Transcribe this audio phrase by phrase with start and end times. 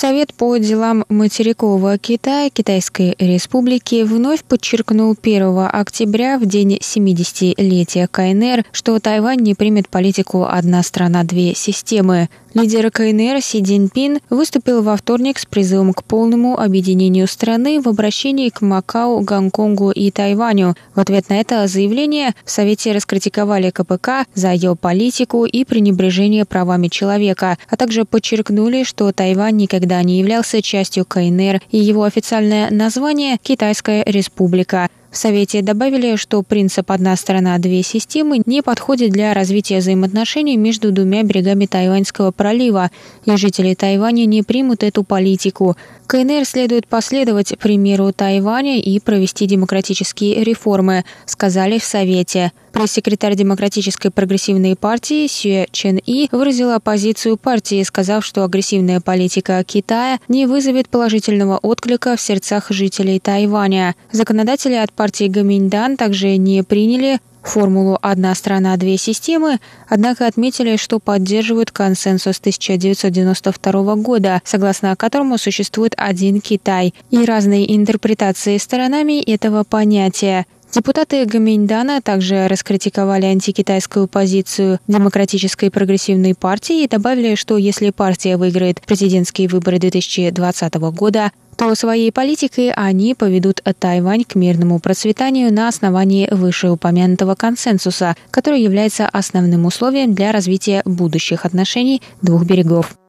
[0.00, 8.64] Совет по делам материкового Китая Китайской Республики вновь подчеркнул 1 октября, в день 70-летия КНР,
[8.72, 12.30] что Тайвань не примет политику «одна страна, две системы».
[12.52, 18.48] Лидер КНР Си Цзиньпин выступил во вторник с призывом к полному объединению страны в обращении
[18.48, 20.74] к Макао, Гонконгу и Тайваню.
[20.96, 26.88] В ответ на это заявление в Совете раскритиковали КПК за ее политику и пренебрежение правами
[26.88, 33.38] человека, а также подчеркнули, что Тайвань никогда не являлся частью КНР и его официальное название–
[33.42, 34.88] Китайская Республика.
[35.10, 40.92] В Совете добавили, что принцип «одна страна, две системы» не подходит для развития взаимоотношений между
[40.92, 42.90] двумя берегами Тайваньского пролива,
[43.24, 45.76] и жители Тайваня не примут эту политику.
[46.10, 52.50] КНР следует последовать примеру Тайваня и провести демократические реформы, сказали в Совете.
[52.72, 60.18] Пресс-секретарь Демократической прогрессивной партии Сюэ Чен И выразила позицию партии, сказав, что агрессивная политика Китая
[60.26, 63.94] не вызовет положительного отклика в сердцах жителей Тайваня.
[64.10, 69.58] Законодатели от партии Гаминьдан также не приняли формулу «одна страна, две системы»,
[69.88, 78.58] однако отметили, что поддерживают консенсус 1992 года, согласно которому существует один Китай, и разные интерпретации
[78.58, 80.46] сторонами этого понятия.
[80.72, 88.80] Депутаты Гаминьдана также раскритиковали антикитайскую позицию Демократической прогрессивной партии и добавили, что если партия выиграет
[88.80, 96.28] президентские выборы 2020 года, то своей политикой они поведут Тайвань к мирному процветанию на основании
[96.30, 102.99] вышеупомянутого консенсуса, который является основным условием для развития будущих отношений двух берегов.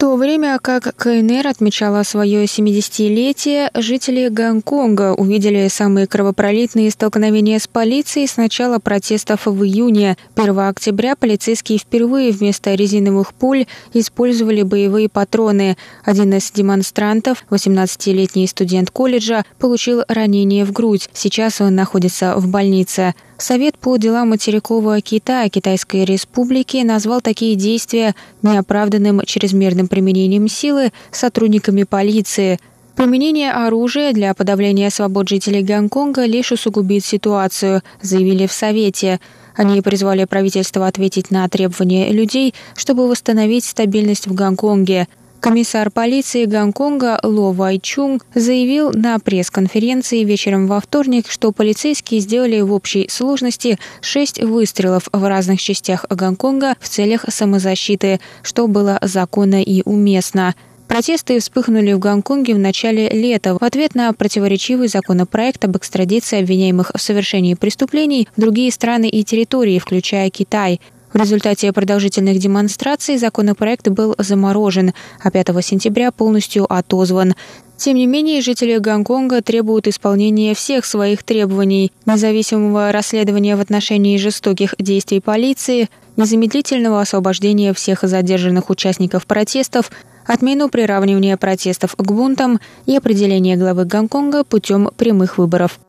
[0.00, 8.26] То время как КНР отмечала свое 70-летие, жители Гонконга увидели самые кровопролитные столкновения с полицией
[8.26, 10.16] с начала протестов в июне.
[10.36, 15.76] 1 октября полицейские впервые вместо резиновых пуль использовали боевые патроны.
[16.02, 21.10] Один из демонстрантов, 18-летний студент колледжа, получил ранение в грудь.
[21.12, 23.14] Сейчас он находится в больнице.
[23.40, 31.84] Совет по делам материкового Китая Китайской Республики назвал такие действия неоправданным чрезмерным применением силы сотрудниками
[31.84, 32.60] полиции.
[32.96, 39.20] Применение оружия для подавления свобод жителей Гонконга лишь усугубит ситуацию, заявили в Совете.
[39.56, 45.08] Они призвали правительство ответить на требования людей, чтобы восстановить стабильность в Гонконге–
[45.40, 52.74] Комиссар полиции Гонконга Ло Вайчунг заявил на пресс-конференции вечером во вторник, что полицейские сделали в
[52.74, 59.80] общей сложности шесть выстрелов в разных частях Гонконга в целях самозащиты, что было законно и
[59.86, 60.54] уместно.
[60.88, 66.92] Протесты вспыхнули в Гонконге в начале лета в ответ на противоречивый законопроект об экстрадиции обвиняемых
[66.94, 70.82] в совершении преступлений в другие страны и территории, включая Китай–
[71.12, 74.92] в результате продолжительных демонстраций законопроект был заморожен,
[75.22, 77.34] а 5 сентября полностью отозван.
[77.76, 84.74] Тем не менее, жители Гонконга требуют исполнения всех своих требований, независимого расследования в отношении жестоких
[84.78, 89.90] действий полиции, незамедлительного освобождения всех задержанных участников протестов,
[90.26, 95.80] отмену приравнивания протестов к бунтам и определения главы Гонконга путем прямых выборов.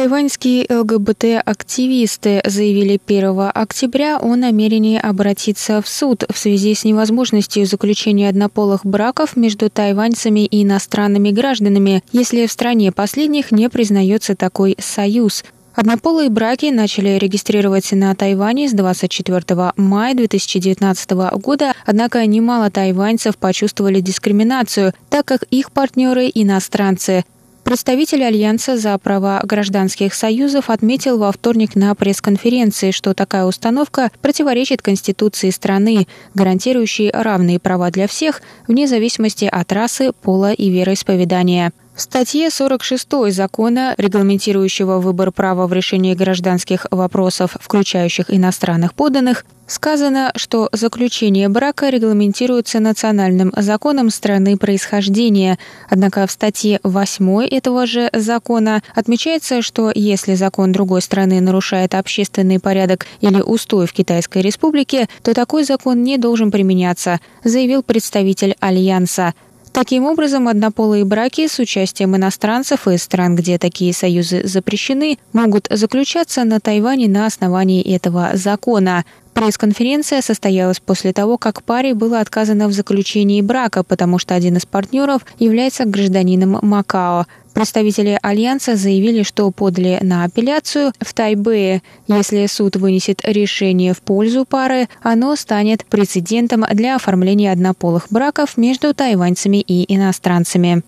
[0.00, 8.30] Тайваньские ЛГБТ-активисты заявили 1 октября о намерении обратиться в суд в связи с невозможностью заключения
[8.30, 15.44] однополых браков между тайваньцами и иностранными гражданами, если в стране последних не признается такой союз.
[15.74, 24.00] Однополые браки начали регистрировать на Тайване с 24 мая 2019 года, однако немало тайваньцев почувствовали
[24.00, 27.24] дискриминацию, так как их партнеры– иностранцы.
[27.70, 34.82] Представитель Альянса за права гражданских союзов отметил во вторник на пресс-конференции, что такая установка противоречит
[34.82, 41.72] Конституции страны, гарантирующей равные права для всех, вне зависимости от расы, пола и вероисповедания.
[41.94, 50.32] В статье 46 закона, регламентирующего выбор права в решении гражданских вопросов, включающих иностранных подданных, сказано,
[50.34, 55.58] что заключение брака регламентируется национальным законом страны происхождения.
[55.88, 62.58] Однако в статье 8 этого же закона отмечается, что если закон другой страны нарушает общественный
[62.58, 69.34] порядок или устой в Китайской республике, то такой закон не должен применяться, заявил представитель Альянса.
[69.72, 76.44] Таким образом, однополые браки с участием иностранцев из стран, где такие союзы запрещены, могут заключаться
[76.44, 79.04] на Тайване на основании этого закона.
[79.32, 84.66] Пресс-конференция состоялась после того, как паре было отказано в заключении брака, потому что один из
[84.66, 87.26] партнеров является гражданином Макао.
[87.54, 91.82] Представители Альянса заявили, что подали на апелляцию в Тайбэе.
[92.06, 98.94] Если суд вынесет решение в пользу пары, оно станет прецедентом для оформления однополых браков между
[98.94, 100.82] тайваньцами и иностранцами.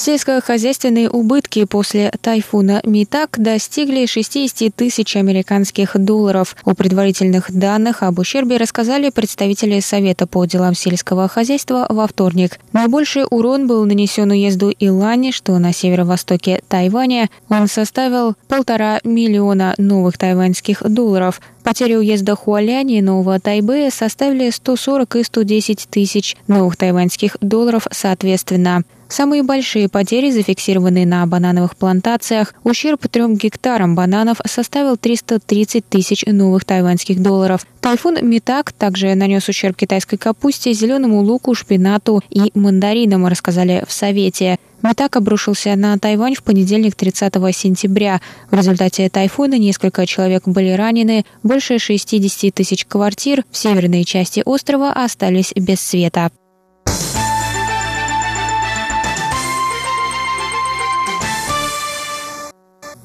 [0.00, 6.56] Сельскохозяйственные убытки после тайфуна Митак достигли 60 тысяч американских долларов.
[6.64, 12.58] О предварительных данных об ущербе рассказали представители Совета по делам сельского хозяйства во вторник.
[12.72, 17.28] Наибольший урон был нанесен уезду Илани, что на северо-востоке Тайваня.
[17.50, 21.42] Он составил полтора миллиона новых тайваньских долларов.
[21.62, 28.82] Потери уезда Хуаляни и Нового Тайбэя составили 140 и 110 тысяч новых тайваньских долларов соответственно.
[29.10, 32.54] Самые большие потери зафиксированы на банановых плантациях.
[32.62, 37.66] Ущерб трем гектарам бананов составил 330 тысяч новых тайваньских долларов.
[37.80, 44.60] Тайфун Митак также нанес ущерб китайской капусте, зеленому луку, шпинату и мандаринам, рассказали в Совете.
[44.80, 48.20] Митак обрушился на Тайвань в понедельник 30 сентября.
[48.52, 54.92] В результате тайфуна несколько человек были ранены, больше 60 тысяч квартир в северной части острова
[54.92, 56.30] остались без света.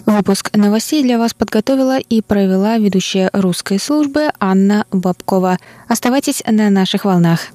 [0.06, 5.57] Выпуск новостей для вас подготовила и провела ведущая русской службы Анна Бабкова.
[5.88, 7.48] Оставайтесь на наших волнах.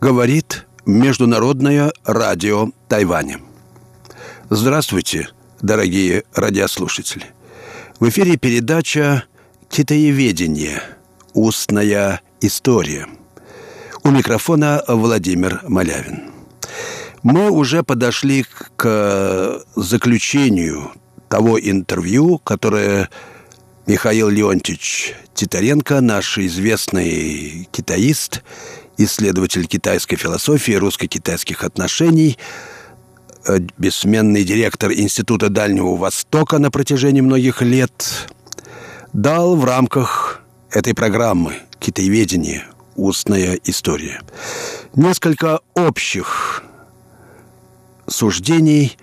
[0.00, 3.40] Говорит Международное радио Тайваня.
[4.48, 5.28] Здравствуйте,
[5.60, 7.26] дорогие радиослушатели.
[8.00, 9.24] В эфире передача
[9.68, 10.80] «Китаеведение.
[11.34, 13.06] Устная история».
[14.02, 16.30] У микрофона Владимир Малявин.
[17.22, 18.46] Мы уже подошли
[18.76, 20.92] к заключению
[21.28, 23.10] того интервью, которое
[23.86, 28.42] Михаил Леонтьевич Титаренко, наш известный китаист,
[28.98, 32.36] исследователь китайской философии, русско-китайских отношений,
[33.46, 38.28] э, бессменный директор Института Дальнего Востока на протяжении многих лет,
[39.12, 42.66] дал в рамках этой программы «Китаеведение.
[42.96, 44.20] Устная история»
[44.94, 46.64] несколько общих
[48.08, 48.96] суждений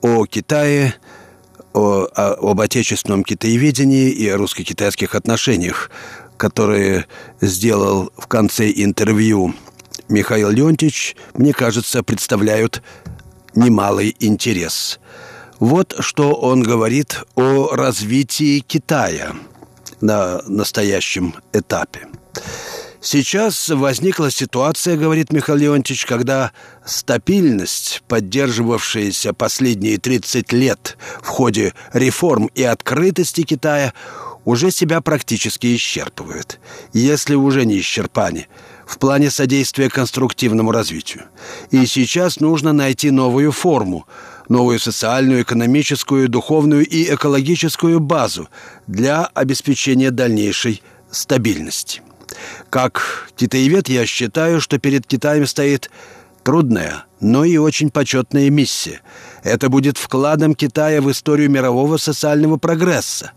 [0.00, 0.94] о Китае,
[1.72, 5.90] о, о, об отечественном китаеведении и о русско-китайских отношениях,
[6.40, 7.04] которые
[7.42, 9.54] сделал в конце интервью
[10.08, 12.82] Михаил Леонтьевич, мне кажется, представляют
[13.54, 15.00] немалый интерес.
[15.58, 19.34] Вот что он говорит о развитии Китая
[20.00, 22.08] на настоящем этапе.
[23.02, 26.52] Сейчас возникла ситуация, говорит Михаил Леонтьевич, когда
[26.86, 33.92] стабильность, поддерживавшаяся последние 30 лет в ходе реформ и открытости Китая,
[34.50, 36.58] уже себя практически исчерпывают,
[36.92, 38.48] если уже не исчерпание,
[38.84, 41.22] в плане содействия конструктивному развитию.
[41.70, 44.08] И сейчас нужно найти новую форму,
[44.48, 48.48] новую социальную, экономическую, духовную и экологическую базу
[48.88, 52.02] для обеспечения дальнейшей стабильности.
[52.70, 55.90] Как китаевед я считаю, что перед Китаем стоит
[56.42, 59.00] трудная, но и очень почетная миссия.
[59.44, 63.30] Это будет вкладом Китая в историю мирового социального прогресса.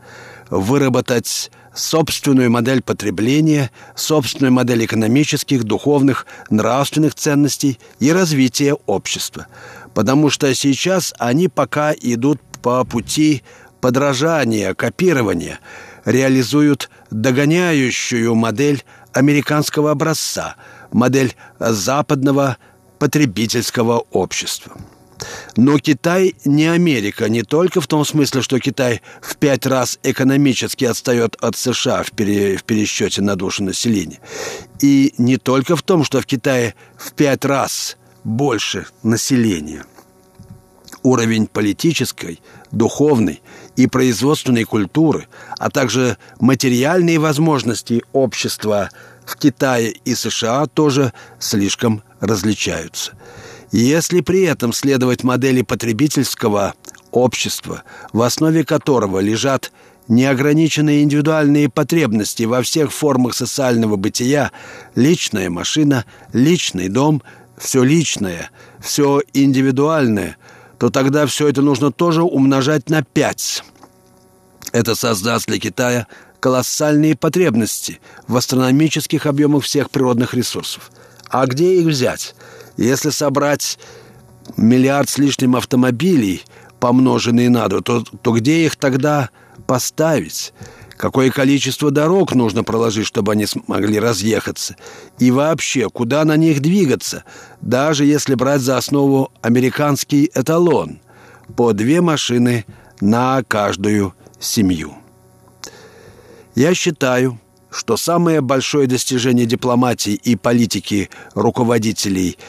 [0.55, 9.47] Выработать собственную модель потребления, собственную модель экономических, духовных, нравственных ценностей и развития общества.
[9.95, 13.41] Потому что сейчас они пока идут по пути
[13.81, 15.59] подражания, копирования,
[16.05, 20.55] реализуют догоняющую модель американского образца,
[20.91, 22.57] модель западного
[22.99, 24.77] потребительского общества.
[25.55, 30.85] Но Китай не Америка не только в том смысле, что Китай в пять раз экономически
[30.85, 34.19] отстает от США в, пере, в пересчете на душу населения.
[34.81, 39.85] И не только в том, что в Китае в пять раз больше населения.
[41.03, 42.39] Уровень политической,
[42.71, 43.41] духовной
[43.75, 45.27] и производственной культуры,
[45.59, 48.89] а также материальные возможности общества
[49.25, 53.11] в Китае и США тоже слишком различаются–
[53.81, 56.75] если при этом следовать модели потребительского
[57.11, 59.71] общества, в основе которого лежат
[60.07, 64.51] неограниченные индивидуальные потребности во всех формах социального бытия,
[64.93, 67.23] личная машина, личный дом,
[67.57, 70.37] все личное, все индивидуальное,
[70.77, 73.63] то тогда все это нужно тоже умножать на пять.
[74.71, 76.05] Это создаст для Китая
[76.39, 80.91] колоссальные потребности в астрономических объемах всех природных ресурсов.
[81.29, 82.35] А где их взять?
[82.77, 83.77] Если собрать
[84.57, 86.43] миллиард с лишним автомобилей,
[86.79, 89.29] помноженные на два, то, то где их тогда
[89.67, 90.53] поставить?
[90.97, 94.75] Какое количество дорог нужно проложить, чтобы они смогли разъехаться?
[95.19, 97.23] И вообще, куда на них двигаться,
[97.61, 100.99] даже если брать за основу американский эталон?
[101.57, 102.65] По две машины
[103.01, 104.93] на каждую семью.
[106.55, 107.39] Я считаю,
[107.69, 112.37] что самое большое достижение дипломатии и политики руководителей–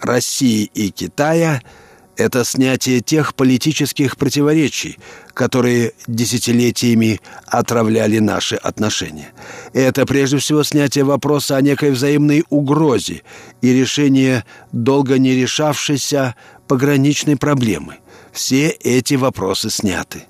[0.00, 1.62] России и Китая–
[2.16, 4.98] это снятие тех политических противоречий,
[5.34, 9.28] которые десятилетиями отравляли наши отношения.
[9.74, 13.22] Это прежде всего снятие вопроса о некой взаимной угрозе
[13.60, 16.34] и решение долго не решавшейся
[16.66, 17.96] пограничной проблемы.
[18.32, 20.22] Все эти вопросы сняты.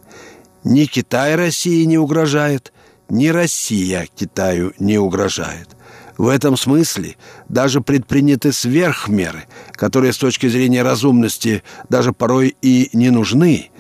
[0.65, 2.73] Ни Китай России не угрожает,
[3.09, 5.76] ни Россия Китаю не угрожает.
[6.17, 7.17] В этом смысле
[7.49, 13.71] даже предприняты сверхмеры, которые с точки зрения разумности даже порой и не нужны.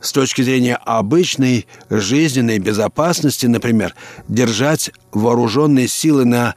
[0.00, 3.94] С точки зрения обычной жизненной безопасности, например,
[4.26, 6.56] держать вооруженные силы на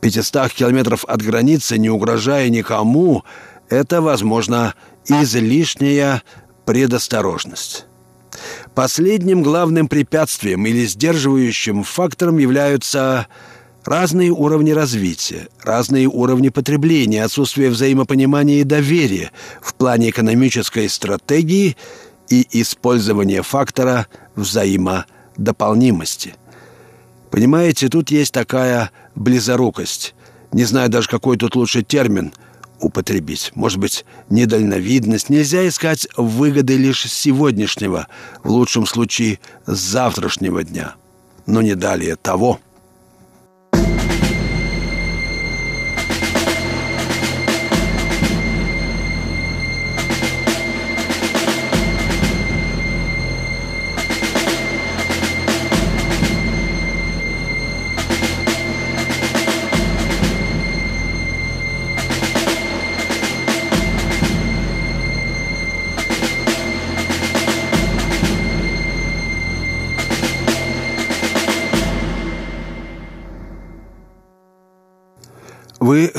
[0.00, 3.24] 500 километров от границы, не угрожая никому,
[3.68, 4.74] это, возможно,
[5.08, 6.22] излишняя
[6.64, 7.86] предосторожность.
[8.74, 13.26] Последним главным препятствием или сдерживающим фактором являются
[13.90, 21.76] Разные уровни развития, разные уровни потребления, отсутствие взаимопонимания и доверия в плане экономической стратегии
[22.28, 24.06] и использования фактора
[24.36, 26.36] взаимодополнимости.
[27.32, 30.14] Понимаете, тут есть такая близорукость.
[30.52, 32.32] Не знаю даже, какой тут лучший термин
[32.78, 33.50] употребить.
[33.56, 35.30] Может быть, недальновидность.
[35.30, 38.06] Нельзя искать выгоды лишь сегодняшнего,
[38.44, 40.94] в лучшем случае завтрашнего дня.
[41.46, 42.60] Но не далее того–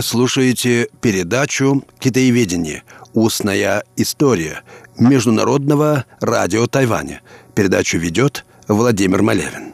[0.01, 2.83] слушаете передачу «Китаеведение.
[3.13, 4.63] Устная история»
[4.97, 7.21] Международного радио Тайваня.
[7.55, 9.73] Передачу ведет Владимир Малявин.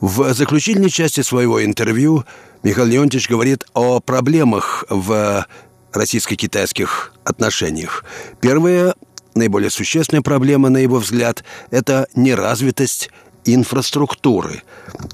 [0.00, 2.24] В заключительной части своего интервью
[2.62, 5.46] Михаил Леонтьевич говорит о проблемах в
[5.92, 8.04] российско-китайских отношениях.
[8.40, 8.94] Первая,
[9.34, 13.10] наиболее существенная проблема, на его взгляд, это неразвитость
[13.44, 14.62] инфраструктуры,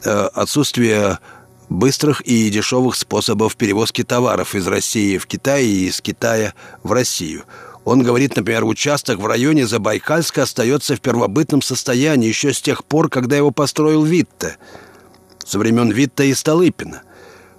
[0.05, 1.19] э, отсутствие
[1.71, 7.45] быстрых и дешевых способов перевозки товаров из России в Китай и из Китая в Россию.
[7.85, 13.09] Он говорит, например, участок в районе Забайкальска остается в первобытном состоянии еще с тех пор,
[13.09, 14.59] когда его построил Витте,
[15.47, 17.03] со времен Витта и Столыпина.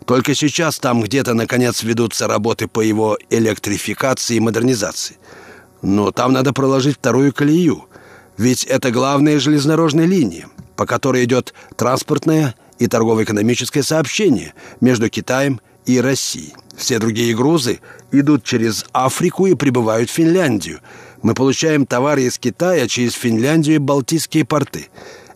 [0.06, 5.18] Только сейчас там где-то, наконец, ведутся работы по его электрификации и модернизации.
[5.82, 7.86] Но там надо проложить вторую колею.
[8.38, 16.02] Ведь это главная железнодорожная линия, по которой идет транспортное и торгово-экономическое сообщение между Китаем и
[16.02, 16.56] Россией.
[16.76, 17.80] Все другие грузы
[18.12, 20.80] идут через Африку и прибывают в Финляндию.
[21.22, 24.90] Мы получаем товары из Китая через Финляндию и Балтийские порты.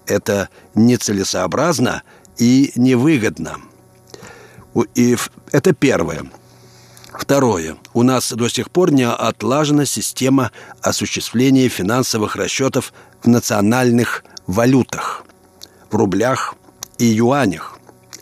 [0.08, 2.02] Это нецелесообразно
[2.40, 3.58] и невыгодно.
[4.96, 5.16] И
[5.52, 6.24] это первое.
[7.14, 7.78] Второе.
[7.94, 15.26] У нас до сих пор не отлажена система осуществления финансовых расчетов в национальных валютах,
[15.92, 16.56] в рублях
[16.98, 17.80] и юанях,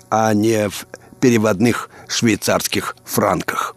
[0.10, 0.86] а не в
[1.20, 3.76] переводных швейцарских франках.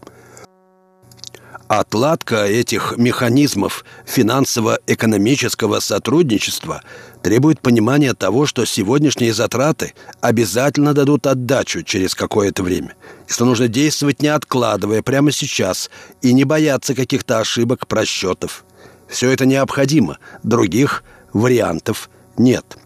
[1.69, 6.83] Отладка этих механизмов финансово-экономического сотрудничества
[7.23, 12.95] требует понимания того, что сегодняшние затраты обязательно дадут отдачу через какое-то время,
[13.27, 15.91] что нужно действовать не откладывая прямо сейчас
[16.23, 18.65] и не бояться каких-то ошибок, просчетов.
[19.09, 22.77] Все это необходимо, других вариантов нет.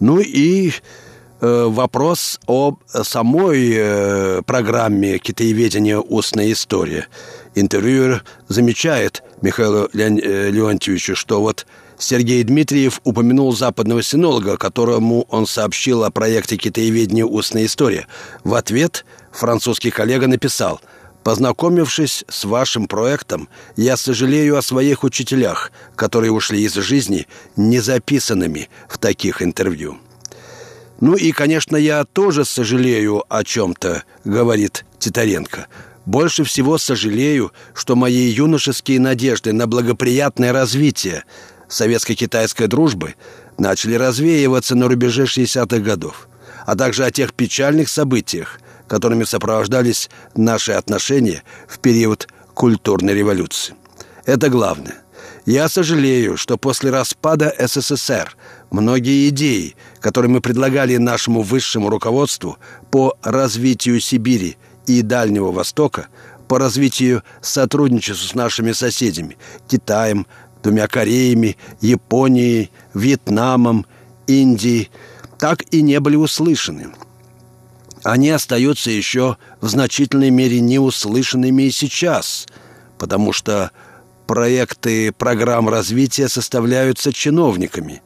[0.00, 0.72] Ну и
[1.40, 7.08] э, вопрос о самой э, программе китаеведения «Устная история».
[7.54, 11.66] Интервьюер замечает Михаилу Леон, э, Леонтьевичу, что вот
[11.98, 18.06] Сергей Дмитриев упомянул западного синолога, которому он сообщил о проекте китаеведения «Устная история».
[18.44, 20.80] В ответ французский коллега написал
[21.24, 28.98] «Познакомившись с вашим проектом, я сожалею о своих учителях, которые ушли из жизни незаписанными в
[28.98, 29.98] таких интервью».
[31.00, 35.68] «Ну и, конечно, я тоже сожалею о чем-то»,— говорит Титаренко.
[36.06, 41.24] «Больше всего сожалею, что мои юношеские надежды на благоприятное развитие
[41.68, 43.14] советско-китайской дружбы
[43.58, 46.28] начали развеиваться на рубеже 60-х годов,
[46.66, 53.74] а также о тех печальных событиях, которыми сопровождались наши отношения в период культурной революции.
[54.24, 54.96] Это главное.
[55.46, 58.36] Я сожалею, что после распада СССР
[58.70, 62.58] многие идеи, которые мы предлагали нашему высшему руководству
[62.90, 66.08] по развитию Сибири и Дальнего Востока,
[66.48, 70.26] по развитию сотрудничества с нашими соседями– Китаем,
[70.62, 73.86] двумя Кореями, Японией, Вьетнамом,
[74.26, 74.90] Индией,
[75.38, 76.88] так и не были услышаны.
[78.04, 82.46] Они остаются еще в значительной мере неуслышанными и сейчас,
[82.98, 83.70] потому что
[84.26, 88.02] проекты программ развития составляются чиновниками.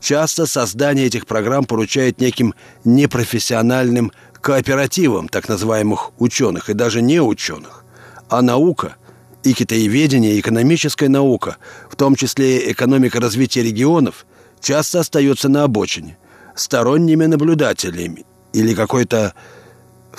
[0.00, 7.84] Часто создание этих программ поручает неким непрофессиональным кооперативам так называемых ученых и даже не ученых.
[8.28, 8.96] А наука–
[9.44, 14.26] и китаеведение, и экономическая наука, в том числе экономика развития регионов,
[14.60, 16.18] часто остается на обочине,
[16.54, 19.34] сторонними наблюдателями или, какой-то,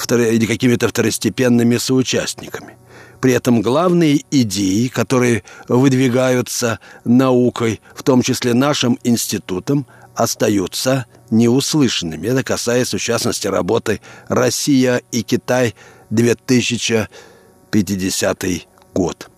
[0.10, 2.78] или какими-то второстепенными соучастниками.
[3.22, 12.28] При этом главные идеи, которые выдвигаются наукой, в том числе нашим институтом, остаются неуслышанными.
[12.28, 15.76] Это касается, в частности, работы «Россия и Китай
[16.10, 18.46] 2050
[18.94, 19.30] год.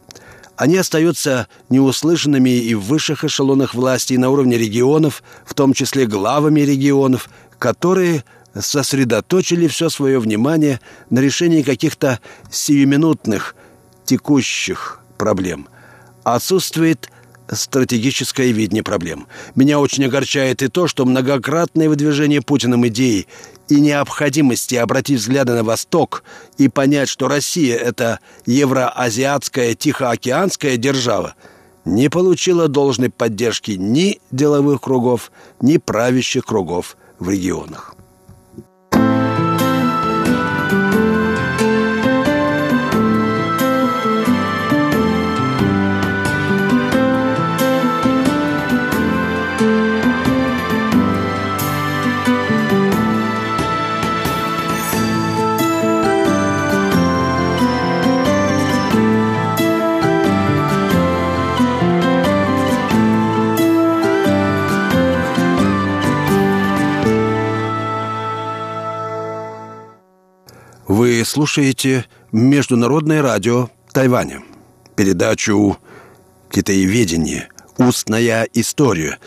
[0.56, 6.06] Они остаются неуслышанными и в высших эшелонах власти, и на уровне регионов, в том числе
[6.06, 8.24] главами регионов, которые
[8.60, 13.56] сосредоточили все свое внимание на решении каких-то сиюминутных,
[14.06, 15.68] текущих проблем.
[16.24, 17.10] Отсутствует
[17.50, 19.28] стратегическое видение проблем.
[19.56, 23.28] Меня очень огорчает и то, что многократное выдвижение Путиным идеи
[23.70, 26.24] и необходимости обратить взгляды на Восток
[26.58, 31.36] и понять, что Россия– это евроазиатская тихоокеанская держава,
[31.84, 37.96] не получила должной поддержки ни деловых кругов, ни правящих кругов в регионах.
[71.32, 74.44] Слушаете Международное радио Тайваня,
[74.98, 75.78] передачу
[76.52, 77.48] «Китаеведение.
[77.78, 79.18] Устная история».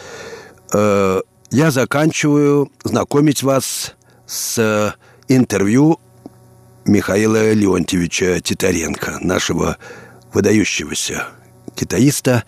[0.74, 3.94] Э, я заканчиваю знакомить вас
[4.26, 4.94] с
[5.28, 5.98] интервью
[6.84, 9.78] Михаила Леонтьевича Титаренко, нашего
[10.34, 11.28] выдающегося
[11.74, 12.44] китаиста,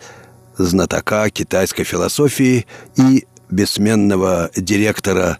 [0.59, 5.39] знатока китайской философии и бессменного директора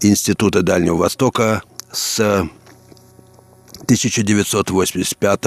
[0.00, 2.48] Института Дальнего Востока с
[3.82, 5.40] 1985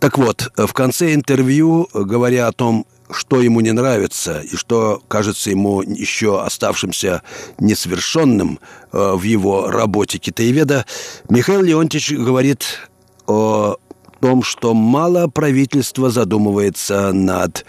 [0.00, 5.50] Так вот, в конце интервью, говоря о том, что ему не нравится и что кажется
[5.50, 7.22] ему еще оставшимся
[7.58, 8.60] несовершенным
[8.92, 10.84] э, в его работе китаеведа,
[11.28, 12.88] Михаил Леонтьевич говорит
[13.26, 13.76] о
[14.20, 17.64] том, что мало правительства задумывается над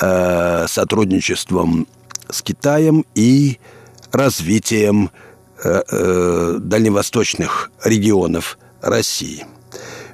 [0.00, 1.88] э, сотрудничеством
[2.28, 3.58] с Китаем и
[4.12, 5.25] развитием э,
[5.62, 9.46] дальневосточных регионов России.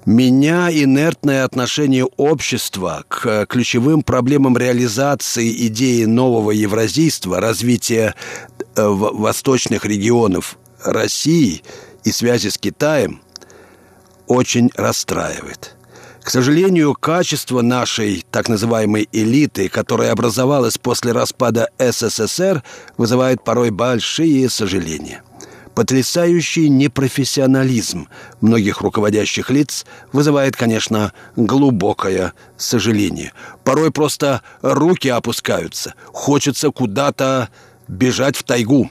[0.05, 8.17] Меня инертное отношение общества к ключевым проблемам реализации идеи нового евразийства, развития
[8.75, 11.63] э, восточных регионов России
[12.03, 13.23] и связи с Китаем
[14.27, 15.77] очень расстраивает.
[16.21, 22.65] К сожалению, качество нашей так называемой элиты, которая образовалась после распада СССР,
[22.97, 25.23] вызывает порой большие сожаления.
[25.75, 28.09] Потрясающий непрофессионализм
[28.41, 33.33] многих руководящих лиц вызывает, конечно, глубокое сожаление.
[33.65, 37.49] Порой просто руки опускаются, хочется куда-то
[37.89, 38.91] бежать в тайгу.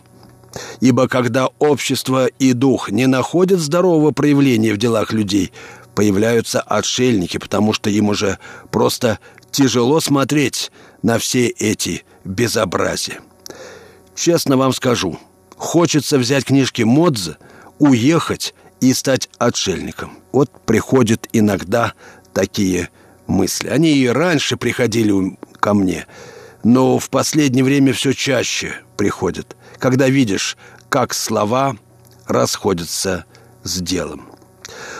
[0.82, 5.52] Ибо когда общество и дух не находят здорового проявления в делах людей–
[5.96, 8.38] появляются отшельники, потому что им уже
[8.72, 9.20] просто
[9.52, 13.20] тяжело смотреть на все эти безобразия.
[14.16, 15.20] Честно вам скажу,
[15.62, 17.38] хочется взять книжки Модзе,
[17.78, 20.18] уехать и стать отшельником.
[20.32, 21.94] Вот приходят иногда
[22.34, 22.90] такие
[23.28, 23.68] мысли.
[23.68, 26.08] Они и раньше приходили ко мне,
[26.64, 30.58] но в последнее время все чаще приходят, когда видишь,
[30.90, 31.78] как слова
[32.26, 33.26] расходятся
[33.64, 34.30] с делом.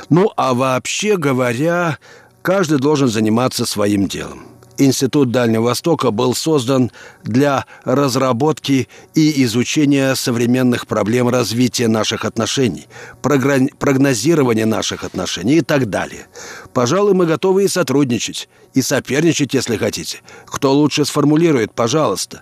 [0.10, 1.98] Ну, а вообще говоря,
[2.44, 4.51] каждый должен заниматься своим делом.
[4.78, 6.92] Институт Дальнего Востока был создан
[7.24, 12.88] для разработки и изучения современных проблем развития наших отношений,
[13.22, 16.28] прогнозирования наших отношений и так далее.
[16.74, 20.22] Пожалуй, мы готовы и сотрудничать, и соперничать, если хотите.
[20.46, 22.42] Кто лучше сформулирует, пожалуйста.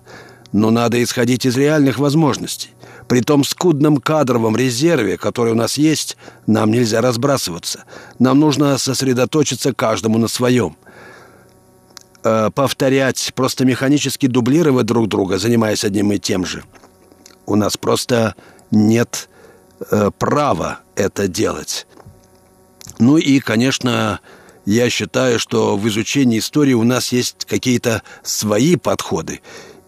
[0.52, 2.70] Но надо исходить из реальных возможностей.
[3.08, 7.84] При том скудном кадровом резерве, который у нас есть, нам нельзя разбрасываться.
[8.20, 10.76] Нам нужно сосредоточиться каждому на своем.
[12.21, 16.63] Э, повторять, просто механически дублировать друг друга, занимаясь одним и тем же.
[17.45, 18.36] У нас просто
[18.71, 19.29] нет
[19.89, 21.88] э, права это делать.
[22.97, 24.19] Ну и, конечно,
[24.65, 29.39] я считаю, что в изучении истории у нас есть какие-то свои подходы.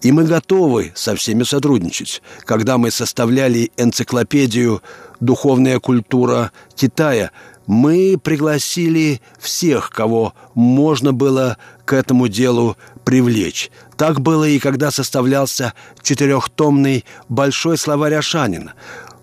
[0.02, 2.24] И мы готовы со всеми сотрудничать.
[2.46, 4.82] Когда мы составляли энциклопедию
[5.20, 7.32] «Духовная культура Китая»,
[7.68, 11.58] мы пригласили всех, кого можно было
[11.92, 13.70] к этому делу привлечь.
[13.98, 18.76] Так было и когда составлялся четырехтомный «Большой словарь Ашанина».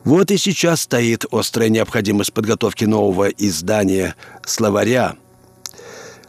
[0.04, 5.16] Вот и сейчас стоит острая необходимость подготовки нового издания словаря–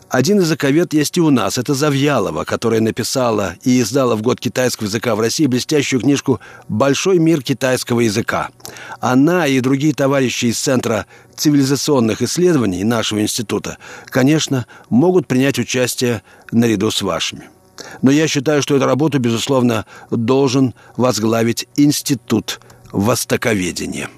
[0.09, 1.57] один языковед есть и у нас.
[1.57, 7.19] Это Завьялова, которая написала и издала в год китайского языка в России блестящую книжку «Большой
[7.19, 8.49] мир китайского языка».
[8.99, 16.91] Она и другие товарищи из Центра цивилизационных исследований нашего института, конечно, могут принять участие наряду
[16.91, 17.49] с вашими.
[18.01, 22.59] Но я считаю, что эту работу, безусловно, должен возглавить Институт
[22.91, 24.09] Востоковедения.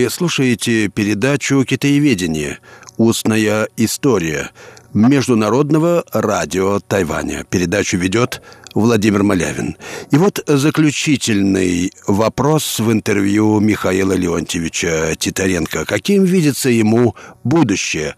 [0.00, 2.60] Вы слушаете передачу «Китаеведение.
[2.96, 4.50] Устная история»
[4.94, 7.44] Международного радио Тайваня.
[7.44, 8.40] Передачу ведет
[8.74, 9.76] Владимир Малявин.
[10.10, 15.84] И вот заключительный вопрос в интервью Михаила Леонтьевича Титаренко.
[15.84, 18.16] Каким видится ему будущее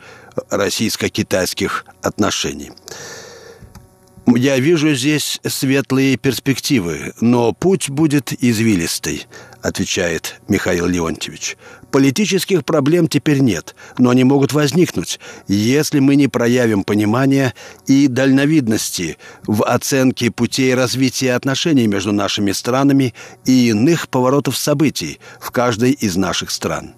[0.50, 2.70] российско-китайских отношений?
[4.36, 9.26] Я вижу здесь светлые перспективы, но путь будет извилистый
[9.62, 11.56] отвечает Михаил Леонтьевич.
[11.92, 17.52] Политических проблем теперь нет, но они могут возникнуть, если мы не проявим понимания
[17.86, 23.12] и дальновидности в оценке путей развития отношений между нашими странами
[23.44, 26.94] и иных поворотов событий в каждой из наших стран.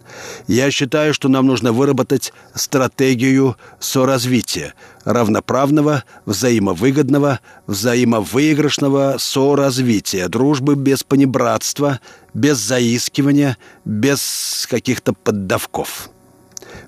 [0.47, 11.99] Я считаю, что нам нужно выработать стратегию соразвития, равноправного, взаимовыгодного, взаимовыигрышного соразвития, дружбы без понебратства–
[12.35, 16.11] без заискивания, без каких-то поддавков.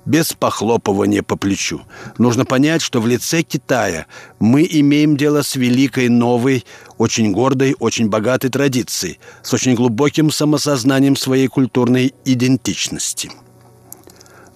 [0.05, 1.81] без похлопывания по плечу.
[2.17, 4.05] Нужно понять, что в лице Китая
[4.39, 6.65] мы имеем дело с великой новой,
[6.97, 13.31] очень гордой, очень богатой традицией, с очень глубоким самосознанием своей культурной идентичности–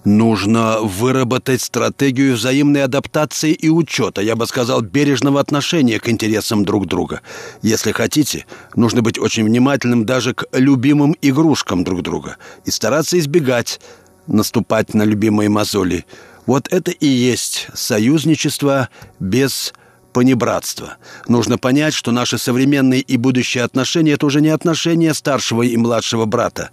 [0.04, 6.86] Нужно выработать стратегию взаимной адаптации и учета, я бы сказал, бережного отношения к интересам друг
[6.86, 7.20] друга.
[7.62, 13.80] Если хотите, нужно быть очень внимательным даже к любимым игрушкам друг друга и стараться избегать
[14.26, 16.04] наступать на любимые мозоли.
[16.46, 18.88] Вот это и есть союзничество
[19.20, 19.72] без
[20.12, 20.96] понебратства.
[21.28, 26.24] Нужно понять, что наши современные и будущие отношения– это уже не отношения старшего и младшего
[26.24, 26.70] брата.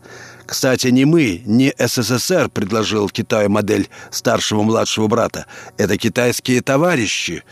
[0.49, 5.45] Кстати, не мы, не СССР предложил Китаю модель старшего-младшего брата.
[5.77, 7.43] Это китайские товарищи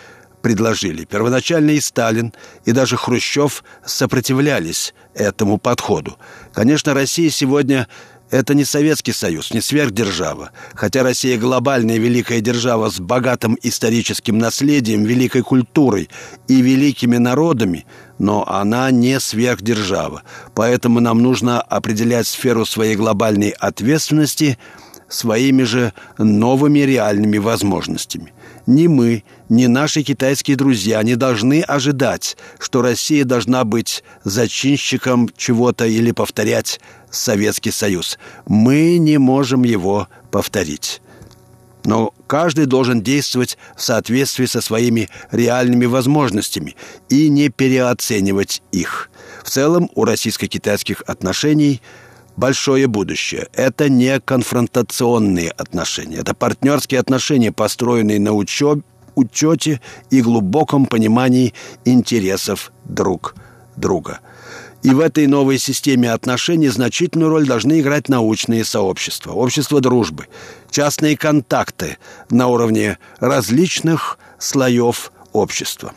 [0.42, 1.06] предложили.
[1.06, 2.34] Первоначально и Сталин,
[2.66, 6.18] и даже Хрущев сопротивлялись этому подходу.
[6.54, 7.88] Конечно, Россия сегодня
[8.32, 10.50] это не Советский Союз, не сверхдержава.
[10.74, 16.10] Хотя Россия глобальная великая держава с богатым историческим наследием, великой культурой
[16.48, 17.86] и великими народами,
[18.20, 20.24] но она не сверхдержава.
[20.54, 24.58] Поэтому нам нужно определять сферу своей глобальной ответственности
[25.10, 28.34] своими же новыми реальными возможностями.
[28.66, 35.86] Ни мы, ни наши китайские друзья не должны ожидать, что Россия должна быть зачинщиком чего-то
[35.86, 38.20] или повторять Советский Союз.
[38.46, 41.02] Мы не можем его повторить.
[41.88, 46.76] Но каждый должен действовать в соответствии со своими реальными возможностями
[47.08, 49.10] и не переоценивать их.
[49.42, 51.82] В целом у российско-китайских отношений
[52.36, 53.48] большое будущее.
[53.54, 56.18] Это не конфронтационные отношения.
[56.18, 58.82] Это партнерские отношения, построенные на учебе,
[59.16, 61.54] учете и глубоком понимании
[61.86, 63.34] интересов друг
[63.78, 64.20] друга–
[64.84, 70.28] и в этой новой системе отношений значительную роль должны играть научные сообщества, общество дружбы,
[70.70, 71.98] частные контакты
[72.30, 75.94] на уровне различных слоев общества.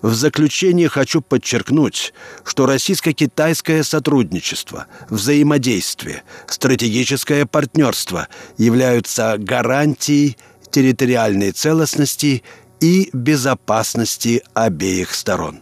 [0.00, 2.12] В заключение хочу подчеркнуть,
[2.44, 10.36] что российско-китайское сотрудничество, взаимодействие, стратегическое партнерство являются гарантией
[10.70, 12.42] территориальной целостности
[12.80, 15.60] и безопасности обеих сторон.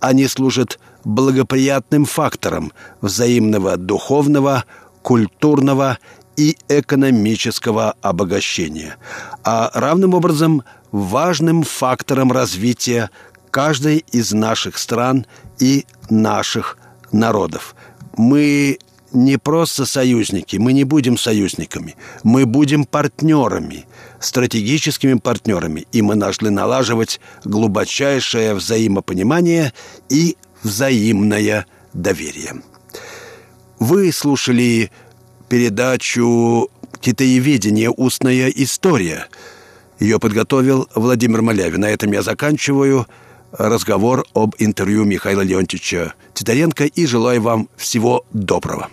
[0.00, 4.64] Они служат благоприятным фактором взаимного духовного,
[5.02, 5.98] культурного
[6.36, 8.96] и экономического обогащения,
[9.44, 13.10] а равным образом важным фактором развития
[13.50, 15.26] каждой из наших стран
[15.58, 16.78] и наших
[17.12, 17.74] народов.
[18.16, 18.78] Мы
[19.12, 23.86] не просто союзники, мы не будем союзниками, мы будем партнерами,
[24.18, 29.72] стратегическими партнерами, и мы должны налаживать глубочайшее взаимопонимание
[30.08, 32.54] и взаимное доверие.
[33.78, 34.90] Вы слушали
[35.48, 36.68] передачу
[37.00, 37.90] «Китаеведение.
[37.90, 39.28] Устная история».
[40.00, 41.80] Ее подготовил Владимир Малявин.
[41.80, 43.06] На этом я заканчиваю
[43.52, 48.88] разговор об интервью Михаила Леонтьевича Титаренко и желаю вам всего доброго.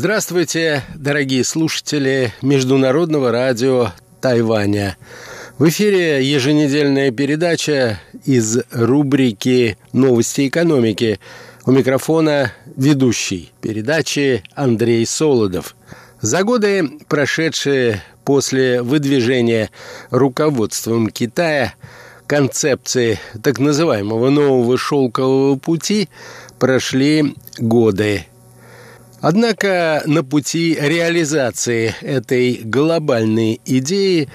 [0.00, 3.88] Здравствуйте, дорогие слушатели Международного радио
[4.20, 4.96] Тайваня.
[5.58, 11.18] В эфире еженедельная передача из рубрики «Новости экономики».
[11.66, 15.74] У микрофона ведущий передачи Андрей Солодов.
[16.20, 19.68] За годы, прошедшие после выдвижения
[20.10, 21.74] руководством Китая
[22.28, 26.08] концепции так называемого нового шелкового пути,
[26.60, 28.26] прошли годы
[29.20, 34.28] Однако на пути реализации этой глобальной идеи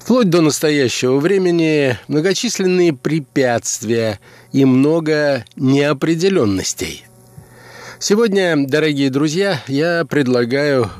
[0.00, 4.20] вплоть до настоящего времени многочисленные препятствия
[4.52, 7.04] и много неопределенностей.
[7.98, 10.90] Сегодня, дорогие друзья, я предлагаю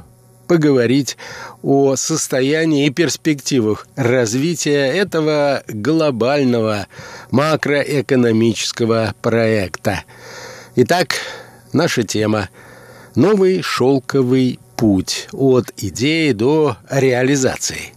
[0.46, 1.18] поговорить
[1.62, 6.86] о состоянии и перспективах развития этого глобального
[7.30, 10.04] макроэкономического проекта.
[10.76, 11.16] Итак,
[11.74, 12.48] наша тема–
[13.18, 17.92] Новый шелковый путь от идеи до реализации.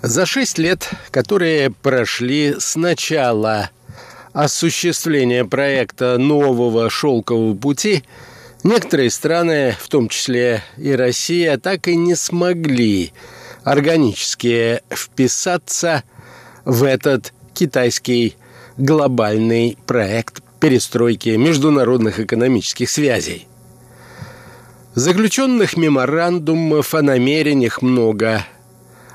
[0.00, 3.70] За шесть лет, которые прошли с начала
[4.32, 8.02] осуществления проекта нового шелкового пути
[8.64, 13.12] Некоторые страны, в том числе и Россия, так и не смогли
[13.64, 16.04] органически вписаться
[16.64, 18.36] в этот китайский
[18.76, 23.48] глобальный проект перестройки международных экономических связей.
[24.94, 28.44] Заключенных меморандумов о намерениях много,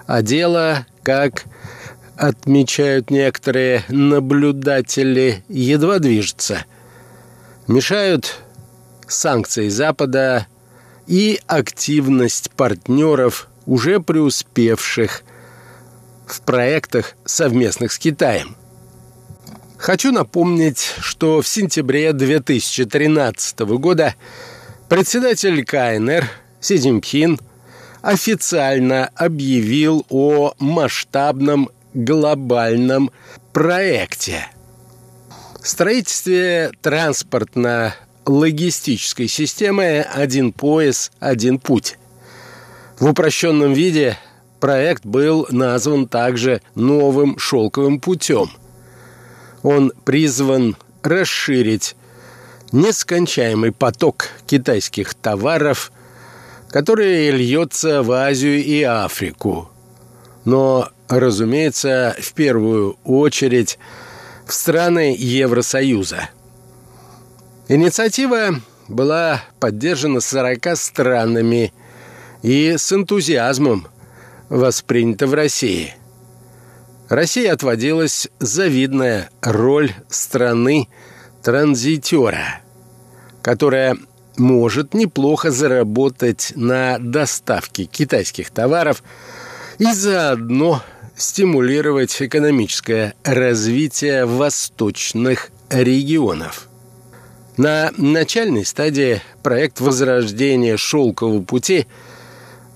[0.08, 1.46] а дело, как
[2.18, 6.66] отмечают некоторые наблюдатели, едва движется.
[7.68, 8.40] Мешают
[9.08, 10.48] санкции Запада
[11.06, 15.24] и активность партнеров, уже преуспевших
[16.26, 18.56] в проектах совместных с Китаем.
[19.78, 24.16] Хочу напомнить, что в сентябре 2013 года
[24.90, 27.40] председатель КНР Си Цзиньпин
[28.02, 33.12] официально объявил о масштабном глобальном
[33.52, 34.48] проекте.
[35.64, 42.00] Строительстве транспортно-логистической системы «Один пояс, один путь».
[43.00, 44.18] В упрощенном виде
[44.62, 48.50] проект был назван также «Новым шелковым путем».
[49.62, 51.98] Он призван расширить
[52.72, 55.92] нескончаемый поток китайских товаров,
[56.70, 59.70] который льется в Азию и Африку.
[60.46, 63.80] Но, разумеется, в первую очередь
[64.46, 66.30] в страны Евросоюза.
[67.68, 71.74] Инициатива была поддержана 40 странами–
[72.42, 73.88] и с энтузиазмом
[74.50, 75.94] воспринято в России.
[77.10, 80.88] России отводилась завидная роль страны
[81.42, 82.62] транзитера,
[83.42, 83.98] которая
[84.38, 89.04] может неплохо заработать на доставке китайских товаров
[89.80, 90.84] и заодно
[91.18, 96.70] стимулировать экономическое развитие восточных регионов.
[97.58, 101.88] На начальной стадии проект возрождения шелкового пути–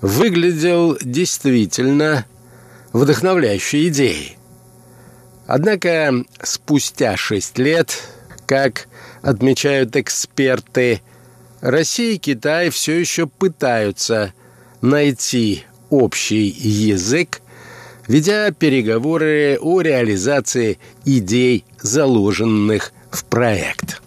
[0.02, 2.26] выглядел действительно
[2.92, 4.36] вдохновляющей идеей.
[5.46, 8.02] Однако спустя шесть лет,
[8.46, 8.88] как
[9.22, 11.00] отмечают эксперты,
[11.60, 14.34] Россия и Китай все еще пытаются
[14.80, 17.40] найти общий язык,
[18.08, 24.02] ведя переговоры о реализации идей, заложенных в проект.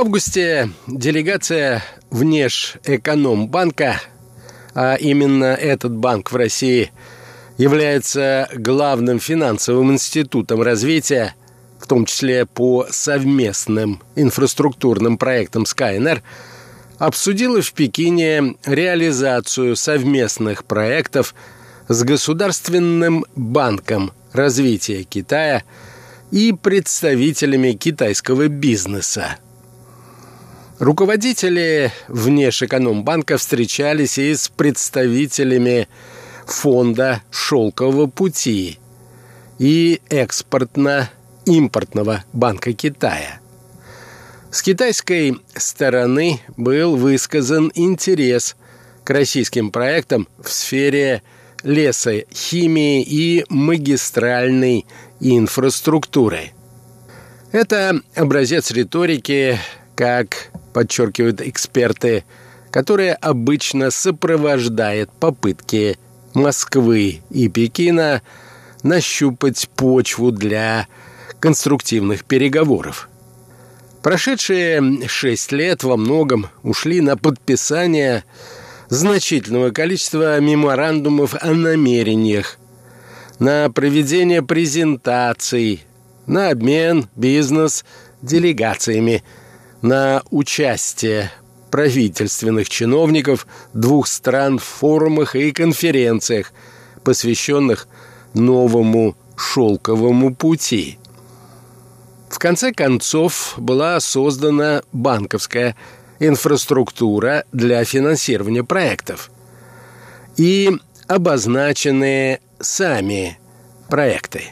[0.00, 4.00] Августе делегация Внешэкономбанка,
[4.74, 6.90] а именно этот банк в России
[7.58, 11.34] является главным финансовым институтом развития,
[11.78, 16.22] в том числе по совместным инфраструктурным проектам КНР,
[16.98, 21.34] обсудила в Пекине реализацию совместных проектов
[21.88, 25.62] с Государственным банком развития Китая
[26.30, 29.36] и представителями китайского бизнеса.
[30.80, 35.88] Руководители Внешэкономбанка встречались и с представителями
[36.46, 38.78] фонда «Шелкового пути»
[39.58, 43.40] и экспортно-импортного банка Китая.
[44.50, 48.56] С китайской стороны был высказан интерес
[49.04, 51.22] к российским проектам в сфере
[51.62, 54.86] лесохимии и магистральной
[55.20, 56.52] инфраструктуры.
[57.52, 59.58] Это образец риторики,
[59.94, 62.24] как подчеркивают эксперты,
[62.70, 65.98] которая обычно сопровождает попытки
[66.34, 68.22] Москвы и Пекина
[68.82, 70.86] нащупать почву для
[71.40, 73.08] конструктивных переговоров.
[74.02, 78.24] Прошедшие шесть лет во многом ушли на подписание
[78.88, 82.58] значительного количества меморандумов о намерениях,
[83.38, 85.84] на проведение презентаций,
[86.26, 89.24] на обмен бизнес-делегациями–
[89.82, 91.30] на участие
[91.70, 96.52] правительственных чиновников двух стран в форумах и конференциях,
[97.04, 97.88] посвященных
[98.34, 100.98] новому шелковому пути.
[102.28, 105.76] В конце концов была создана банковская
[106.18, 109.30] инфраструктура для финансирования проектов
[110.36, 110.70] и
[111.08, 113.38] обозначены сами
[113.88, 114.44] проекты.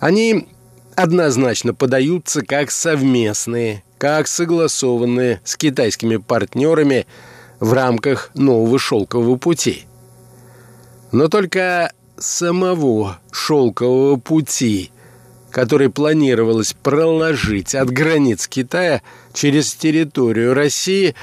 [0.00, 0.48] Они
[0.96, 7.06] однозначно подаются как совместные как согласованные с китайскими партнерами
[7.60, 9.84] в рамках нового шелкового пути.
[11.12, 14.90] Но только самого шелкового пути,
[15.50, 19.02] который планировалось проложить от границ Китая
[19.34, 21.14] через территорию России,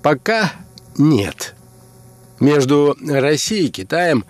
[0.00, 0.52] пока
[0.96, 1.56] нет.
[2.38, 4.24] Между Россией и Китаем,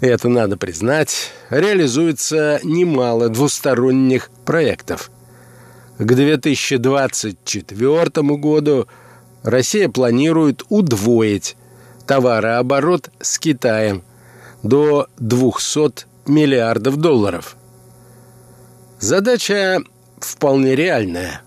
[0.00, 5.12] это надо признать, реализуется немало двусторонних проектов.
[6.02, 8.88] К 2024 году
[9.44, 11.56] Россия планирует удвоить
[12.08, 14.02] товарооборот с Китаем
[14.64, 17.56] до 200 миллиардов долларов.
[18.98, 19.80] Задача
[20.18, 21.42] вполне реальная.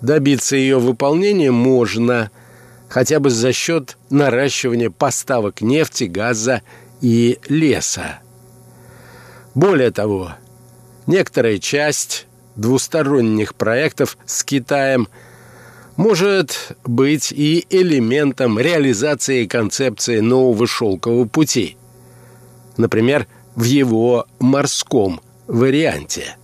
[0.00, 2.30] Добиться ее выполнения можно
[2.88, 6.62] хотя бы за счет наращивания поставок нефти, газа
[7.02, 8.20] и леса.
[9.54, 10.32] Более того,
[11.06, 12.26] некоторая часть
[12.56, 15.08] двусторонних проектов с Китаем–
[16.00, 21.76] может быть и элементом реализации концепции нового шелкового пути.
[22.78, 26.36] Например, в его морском варианте.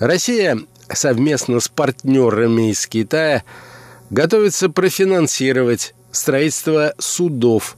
[0.00, 0.58] Россия
[0.92, 3.44] совместно с партнерами из Китая
[4.10, 7.76] готовится профинансировать строительство судов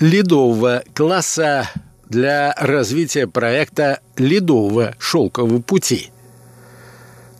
[0.00, 1.70] ледового класса
[2.10, 6.10] для развития проекта ледового шелкового пути–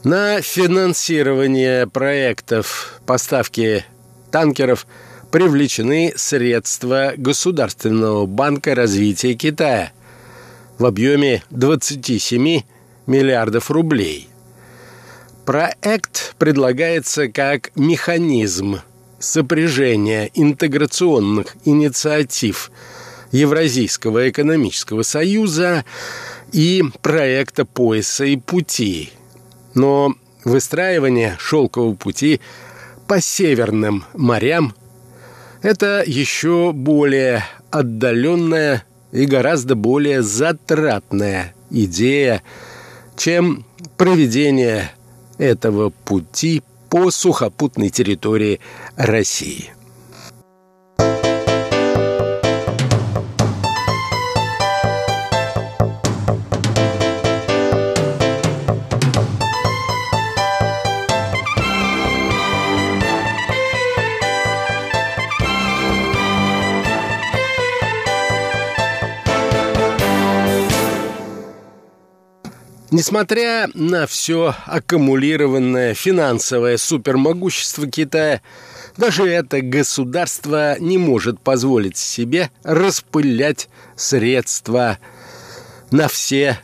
[0.05, 3.86] на финансирование проектов поставки
[4.30, 4.86] танкеров
[5.30, 9.92] привлечены средства Государственного банка развития Китая
[10.78, 12.61] в объеме 27
[13.07, 14.28] миллиардов рублей.
[15.46, 18.80] Проект предлагается как механизм
[19.18, 22.70] сопряжения интеграционных инициатив
[23.32, 25.86] Евразийского экономического союза
[26.52, 29.11] и проекта пояса и пути–
[29.75, 30.14] но
[30.45, 32.41] выстраивание шелкового пути
[33.07, 34.75] по северным морям–
[35.64, 42.43] это еще более отдаленная и гораздо более затратная идея,
[43.16, 43.64] чем
[43.97, 44.93] проведение
[45.39, 48.61] этого пути по сухопутной территории
[48.97, 49.74] России.
[72.95, 78.40] Несмотря на все аккумулированное финансовое супермогущество Китая,
[78.97, 84.99] даже это государство не может позволить себе распылять средства
[85.90, 86.61] на все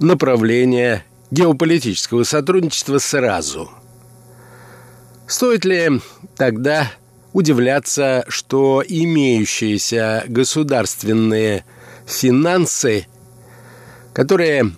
[0.00, 3.70] направления геополитического сотрудничества сразу.
[5.28, 6.00] Стоит ли
[6.36, 6.90] тогда
[7.32, 11.64] удивляться, что имеющиеся государственные
[12.06, 13.06] финансы,
[14.12, 14.72] которые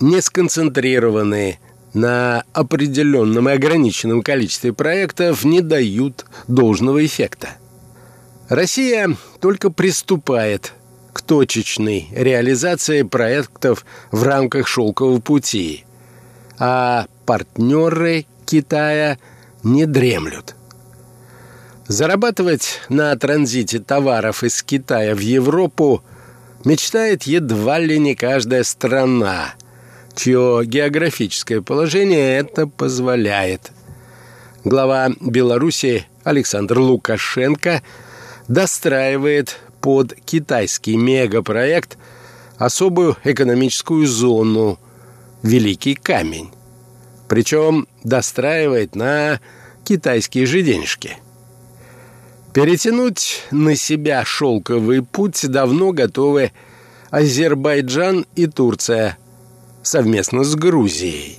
[0.00, 1.58] не сконцентрированные
[1.92, 7.50] на определенном и ограниченном количестве проектов, не дают должного эффекта.
[8.48, 10.72] Россия только приступает
[11.12, 15.84] к точечной реализации проектов в рамках «Шелкового пути»,
[16.58, 19.18] а партнеры Китая
[19.62, 20.56] не дремлют.
[21.86, 26.02] Зарабатывать на транзите товаров из Китая в Европу
[26.64, 29.54] мечтает едва ли не каждая страна–
[30.14, 33.72] чье географическое положение это позволяет.
[34.64, 37.82] Глава Беларуси Александр Лукашенко
[38.48, 41.98] достраивает под китайский мегапроект
[42.56, 44.78] особую экономическую зону
[45.42, 46.50] «Великий камень».
[47.28, 49.40] Причем достраивает на
[49.84, 51.18] китайские же денежки.
[52.52, 56.52] Перетянуть на себя шелковый путь давно готовы
[57.10, 59.18] Азербайджан и Турция–
[59.86, 61.38] совместно с Грузией.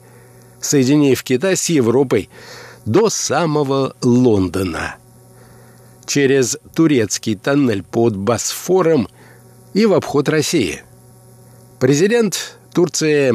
[0.60, 2.30] соединив Китай с Европой
[2.86, 4.98] до самого Лондона.
[6.06, 9.08] Через турецкий тоннель под Босфором
[9.74, 10.84] и в обход России.
[11.80, 13.34] Президент Турции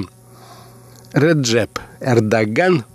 [1.11, 2.85] Реджеп Эрдоган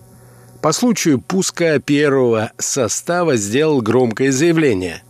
[0.62, 5.02] по случаю пуска первого состава сделал громкое заявление.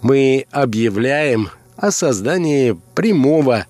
[0.00, 3.66] Мы объявляем о создании прямого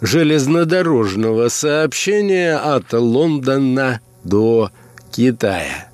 [0.00, 4.70] железнодорожного сообщения от Лондона до
[5.10, 5.88] Китая.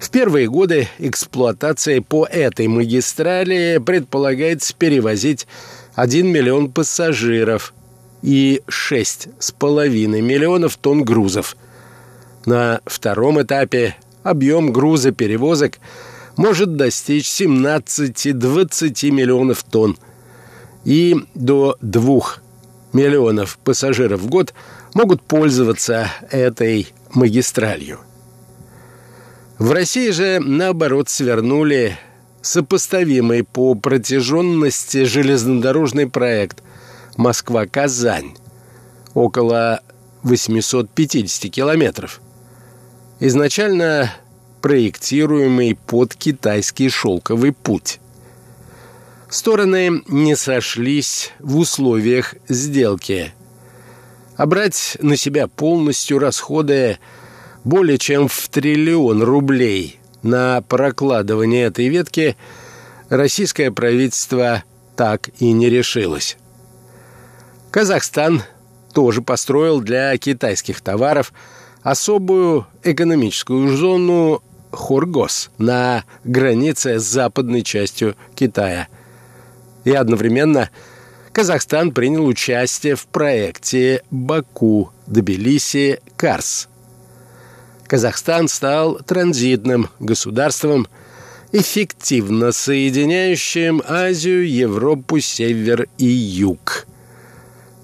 [0.00, 5.46] В первые годы эксплуатации по этой магистрали предполагается перевозить
[5.94, 7.72] 1 миллион пассажиров
[8.22, 11.56] и 6,5 миллионов тонн грузов.
[12.46, 15.78] На втором этапе объем грузоперевозок
[16.36, 19.96] может достичь 17-20 миллионов тонн
[20.84, 22.20] и до 2
[22.92, 24.54] миллионов пассажиров в год
[24.94, 28.00] могут пользоваться этой магистралью.
[29.58, 31.96] В России же, наоборот, свернули
[32.40, 36.62] сопоставимый по протяженности железнодорожный проект
[37.16, 38.36] «Москва-Казань»
[39.14, 39.80] около
[40.22, 42.20] 850 километров.
[43.20, 44.12] Изначально
[44.60, 48.00] проектируемый под китайский шелковый путь.
[49.28, 53.32] Стороны не сошлись в условиях сделки.
[54.36, 56.98] А брать на себя полностью расходы
[57.64, 62.36] более чем в триллион рублей на прокладывание этой ветки
[63.08, 64.64] российское правительство
[64.96, 66.36] так и не решилось.
[67.72, 68.42] Казахстан
[68.94, 71.32] тоже построил для китайских товаров
[71.82, 78.86] особую экономическую зону Хоргос на границе с западной частью Китая–
[79.84, 80.70] и одновременно
[81.32, 86.68] Казахстан принял участие в проекте Баку-Тбилиси-Карс.
[87.86, 90.86] Казахстан стал транзитным государством,
[91.52, 96.86] эффективно соединяющим Азию, Европу, Север и Юг.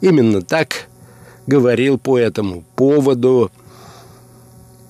[0.01, 0.89] Именно так
[1.47, 3.51] говорил по этому поводу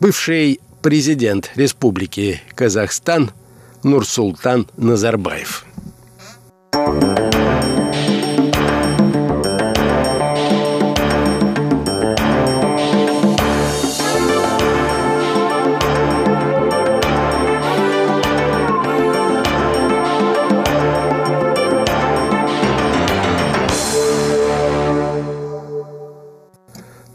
[0.01, 3.31] бывший президент Республики Казахстан
[3.83, 5.65] Нурсултан Назарбаев.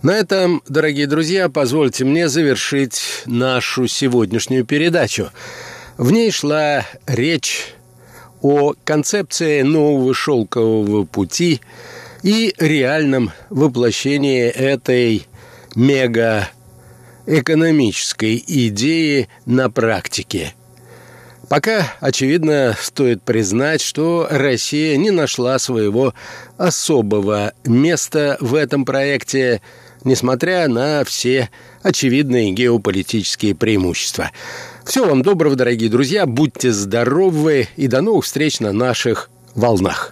[0.03, 5.29] На этом, дорогие друзья, позвольте мне завершить нашу сегодняшнюю передачу.
[5.97, 7.73] В ней шла речь
[8.41, 11.61] о концепции нового шелкового пути
[12.21, 15.25] и реальном воплощении этой
[15.73, 16.49] мега
[17.25, 20.53] экономической идеи на практике.
[21.47, 26.13] Пока, очевидно, стоит признать, что Россия не нашла своего
[26.57, 29.61] особого места в этом проекте,
[30.03, 31.49] несмотря на все
[31.81, 34.31] очевидные геополитические преимущества–
[34.85, 36.25] всего вам доброго, дорогие друзья.
[36.25, 40.11] Будьте здоровы и до новых встреч на наших волнах.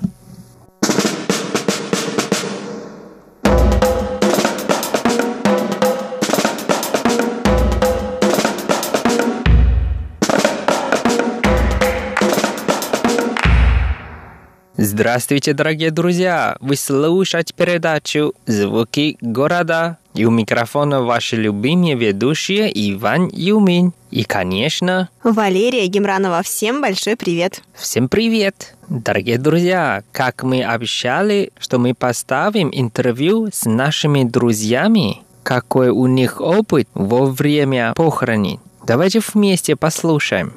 [14.83, 16.57] Здравствуйте, дорогие друзья!
[16.59, 23.93] Вы слушаете передачу «Звуки города» и у микрофона ваши любимые ведущие Иван Юмин.
[24.09, 25.09] И, конечно...
[25.23, 26.41] Валерия Гемранова.
[26.41, 27.61] Всем большой привет!
[27.75, 28.73] Всем привет!
[28.89, 36.41] Дорогие друзья, как мы обещали, что мы поставим интервью с нашими друзьями, какой у них
[36.41, 38.59] опыт во время похороны.
[38.87, 40.55] Давайте вместе послушаем.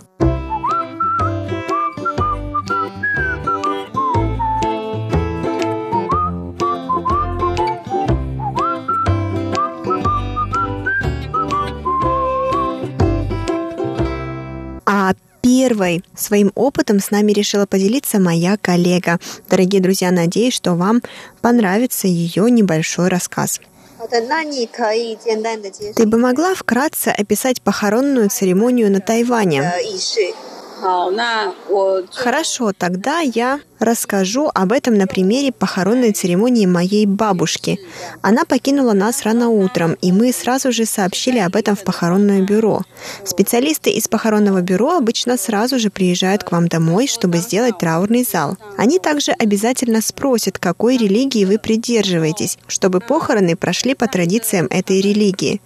[15.55, 19.21] Первой своим опытом с нами решила поделиться моя коллега.
[19.49, 21.01] Дорогие друзья, надеюсь, что вам
[21.43, 23.61] понравится ее небольшой рассказ.
[25.95, 29.73] Ты бы могла вкратце описать похоронную церемонию на Тайване?
[32.12, 37.78] Хорошо, тогда я расскажу об этом на примере похоронной церемонии моей бабушки.
[38.22, 42.82] Она покинула нас рано утром, и мы сразу же сообщили об этом в похоронное бюро.
[43.24, 48.57] Специалисты из похоронного бюро обычно сразу же приезжают к вам домой, чтобы сделать траурный зал.
[48.76, 55.61] Они также обязательно спросят, какой религии вы придерживаетесь, чтобы похороны прошли по традициям этой религии.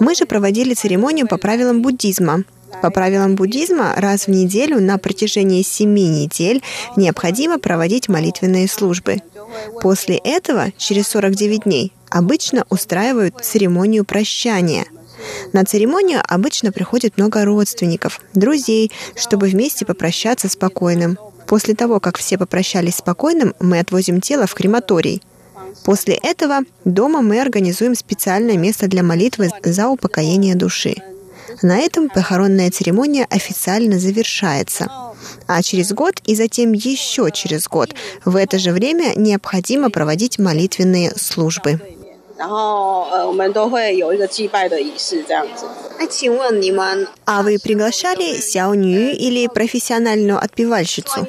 [0.00, 2.44] Мы же проводили церемонию по правилам буддизма.
[2.82, 6.62] По правилам буддизма, раз в неделю на протяжении семи недель
[6.96, 9.22] необходимо проводить молитвенные службы.
[9.80, 14.86] После этого, через 49 дней, обычно устраивают церемонию прощания.
[15.52, 21.18] На церемонию обычно приходит много родственников, друзей, чтобы вместе попрощаться с покойным.
[21.46, 25.22] После того, как все попрощались с покойным, мы отвозим тело в крематорий.
[25.84, 30.96] После этого дома мы организуем специальное место для молитвы за упокоение души.
[31.61, 34.89] На этом похоронная церемония официально завершается.
[35.47, 37.93] А через год и затем еще через год
[38.25, 41.79] в это же время необходимо проводить молитвенные службы.
[42.37, 45.67] 然后呃，我们都会有一个祭拜的仪式这样子。
[45.99, 51.27] 那请问你们，а вы приглашали сяоню или профессиональную отпевальщицу?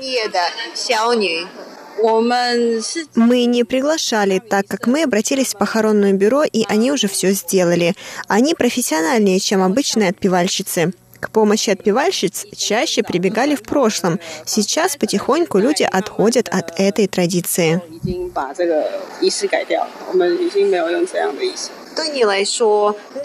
[3.16, 7.96] Мы не приглашали, так как мы обратились в похоронное бюро, и они уже все сделали.
[8.28, 10.94] Они профессиональнее, чем обычные отпевальщицы.
[11.20, 14.20] К помощи отпевальщиц чаще прибегали в прошлом.
[14.46, 17.82] Сейчас потихоньку люди отходят от этой традиции.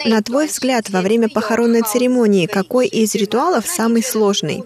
[0.05, 4.63] На твой взгляд, во время похоронной церемонии какой из ритуалов самый сложный?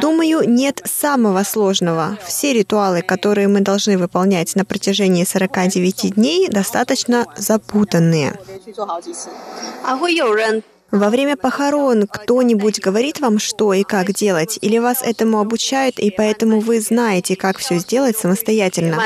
[0.00, 2.18] Думаю, нет самого сложного.
[2.26, 8.38] Все ритуалы, которые мы должны выполнять на протяжении 49 дней, достаточно запутанные.
[10.92, 16.10] Во время похорон кто-нибудь говорит вам, что и как делать, или вас этому обучают, и
[16.10, 18.96] поэтому вы знаете, как все сделать самостоятельно?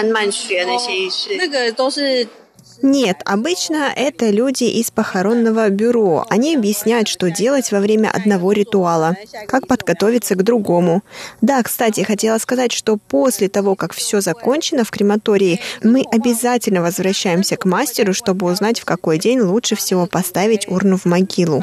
[2.82, 6.26] Нет, обычно это люди из похоронного бюро.
[6.28, 9.16] Они объясняют, что делать во время одного ритуала,
[9.46, 11.02] как подготовиться к другому.
[11.40, 17.56] Да, кстати, хотела сказать, что после того, как все закончено в крематории, мы обязательно возвращаемся
[17.56, 21.62] к мастеру, чтобы узнать, в какой день лучше всего поставить урну в могилу.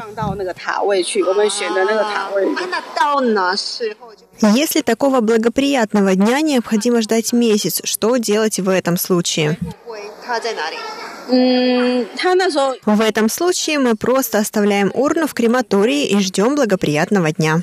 [4.40, 9.58] Если такого благоприятного дня необходимо ждать месяц, что делать в этом случае?
[10.24, 10.76] 他在哪里？
[11.28, 17.60] В этом случае мы просто оставляем урну в крематории и ждем благоприятного дня.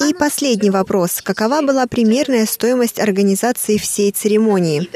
[0.00, 1.20] И последний вопрос.
[1.22, 4.88] Какова была примерная стоимость организации всей церемонии?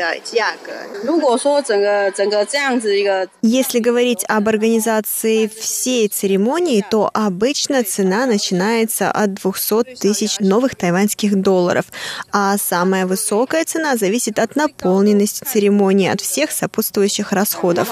[3.42, 11.40] Если говорить об организации всей церемонии, то обычно цена начинается от 200 тысяч новых тайваньских
[11.40, 11.86] долларов,
[12.32, 17.88] а самая высокая цена зависит от наполненности церемонии, от всех сопутствующих расходов.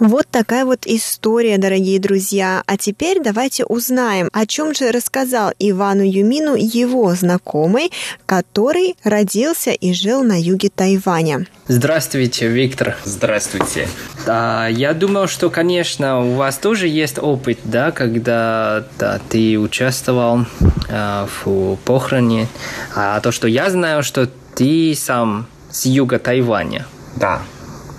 [0.00, 2.62] Вот такая вот история, дорогие друзья.
[2.66, 7.90] А теперь давайте узнаем, о чем же рассказал Ивану Юмину его знакомый,
[8.24, 11.46] который родился и жил на юге Тайваня.
[11.66, 12.96] Здравствуйте, Виктор.
[13.04, 13.88] Здравствуйте.
[14.24, 20.46] Да, я думал, что, конечно, у вас тоже есть опыт, да, когда да, ты участвовал
[20.88, 22.46] э, в похороне.
[22.94, 26.86] А то, что я знаю, что ты сам с юга Тайваня.
[27.16, 27.42] Да,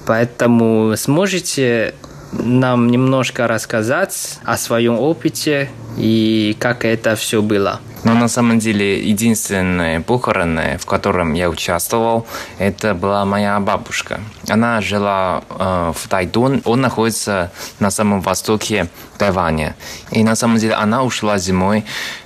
[0.10, 1.94] Поэтому сможете
[2.32, 7.80] нам немножко рассказать о своем опыте и как это все было?
[8.04, 12.26] Но на самом деле единственное похороны, в котором я участвовал,
[12.58, 14.22] это была моя бабушка.
[14.48, 18.88] Она жила э, в Тайдун, он находится на самом востоке
[19.18, 19.76] Тайваня.
[20.12, 21.84] И на самом деле она ушла зимой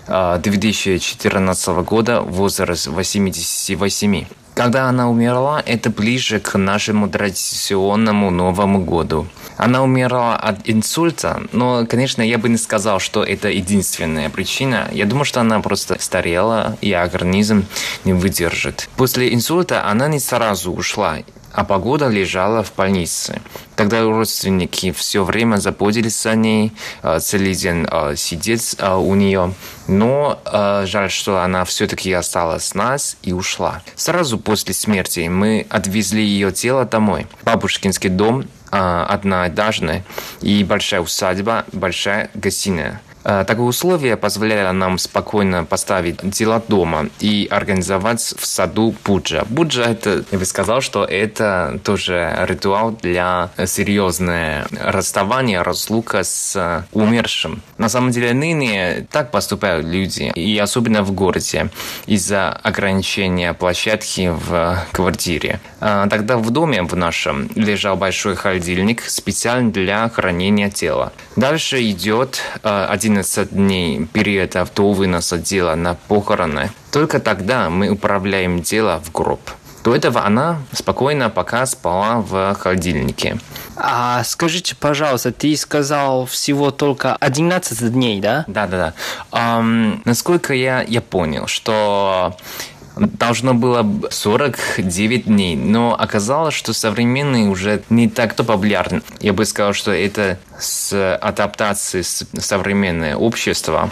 [0.08, 4.26] э, 2014 года в возраст 88.
[4.54, 9.28] Когда она умерла, это ближе к нашему традиционному Новому году.
[9.58, 14.90] Она умерла от инсульта, но, конечно, я бы не сказал, что это единственная причина.
[14.92, 17.66] Я думаю, что она просто старела, и организм
[18.04, 18.88] не выдержит.
[18.96, 21.18] После инсульта она не сразу ушла
[21.54, 23.42] а погода лежала в больнице.
[23.76, 29.54] Тогда родственники все время заботились о ней, э, целый день э, сидеть э, у нее.
[29.88, 30.40] Но
[30.86, 33.82] жаль, что она все-таки осталась с нас и ушла.
[33.96, 37.28] Сразу после смерти мы отвезли ее тело домой.
[37.44, 40.04] Бабушкинский дом одноэтажный
[40.42, 43.02] и большая усадьба, большая гостиная.
[43.24, 49.46] Э, такое условие позволяло нам спокойно поставить дела дома и организовать в саду буджа.
[49.50, 57.62] Буджа это, я бы сказал, что это тоже ритуал для серьезного расставания, разлука с умершим.
[57.78, 61.70] На самом деле ныне так поступают люди, и особенно в городе,
[62.06, 65.60] из-за ограничения площадки в квартире.
[65.80, 71.14] Э, тогда в доме в нашем лежал большой холодильник специально для хранения тела.
[71.36, 72.42] Дальше идет
[73.14, 76.72] 11 э, дней периода до выноса тела на похороны.
[76.92, 79.40] Только тогда мы управляем тело в гроб.
[79.84, 83.38] До этого она спокойно пока спала в холодильнике.
[83.76, 88.46] А скажите, пожалуйста, ты сказал всего только 11 дней, да?
[88.48, 88.94] Да, да, да.
[89.32, 92.38] Um, насколько я, я понял, что
[92.96, 99.04] должно было 49 дней, но оказалось, что современный уже не так то популярен.
[99.20, 103.92] Я бы сказал, что это с адаптацией современное общество.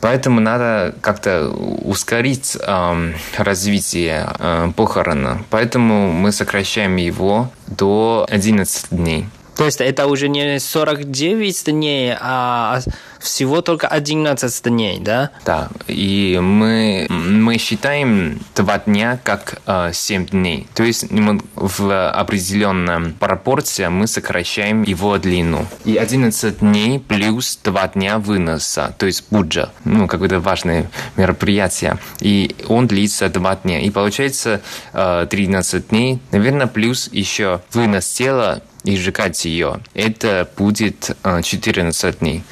[0.00, 5.44] Поэтому надо как-то ускорить э, развитие э, похорона.
[5.48, 9.26] Поэтому мы сокращаем его до 11 дней.
[9.56, 12.80] То есть это уже не 49 дней, а
[13.18, 15.30] всего только 11 дней, да?
[15.44, 20.66] Да, и мы, мы считаем два дня как э, 7 дней.
[20.74, 21.06] То есть
[21.54, 25.66] в определенном пропорции мы сокращаем его длину.
[25.84, 31.98] И 11 дней плюс 2 дня выноса, то есть буджа, ну, какое-то важное мероприятие.
[32.20, 33.80] И он длится 2 дня.
[33.80, 39.80] И получается э, 13 дней, наверное, плюс еще вынос тела и сжигать ее.
[39.94, 42.42] Это будет 14 э, дней.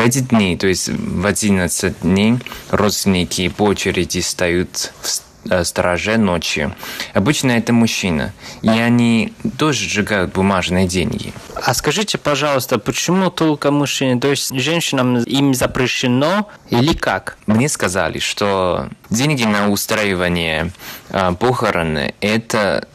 [0.00, 2.38] В эти дни, то есть в 11 дней,
[2.70, 5.29] родственники по очереди стоят в
[5.64, 6.72] стороже ночи.
[7.14, 8.32] Обычно это мужчина.
[8.62, 11.32] И они тоже сжигают бумажные деньги.
[11.54, 14.20] А скажите, пожалуйста, почему только мужчины?
[14.20, 17.36] То есть женщинам им запрещено или как?
[17.46, 20.72] Мне сказали, что деньги на устраивание
[21.10, 22.86] э, похороны– это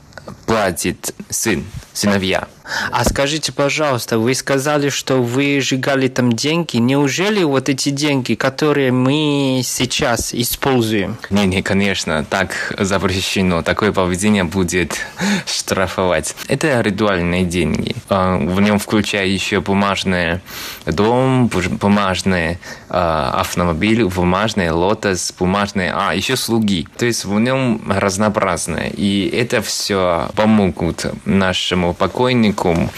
[0.46, 2.48] платит сын, сыновья.
[2.92, 6.78] А скажите, пожалуйста, вы сказали, что вы сжигали там деньги.
[6.78, 11.18] Неужели вот эти деньги, которые мы сейчас используем?
[11.30, 13.62] Не, не, конечно, так запрещено.
[13.62, 14.98] Такое поведение будет
[15.46, 16.36] штрафовать.
[16.48, 17.96] Это ритуальные деньги.
[18.10, 20.40] А, в нем включая еще бумажный
[20.86, 22.58] дом, бумажный
[22.90, 26.88] а, автомобиль, бумажный лотос, бумажные, а еще слуги.
[26.98, 28.90] То есть в нем разнообразное.
[28.90, 32.90] И это все помогут нашему покойнику учеником,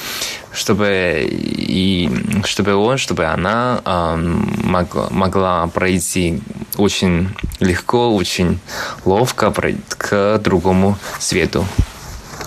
[0.53, 2.09] чтобы и
[2.45, 4.15] чтобы он, чтобы она э,
[4.63, 6.41] могла, могла пройти
[6.77, 7.29] очень
[7.59, 8.59] легко, очень
[9.05, 9.53] ловко
[9.87, 11.65] к другому свету.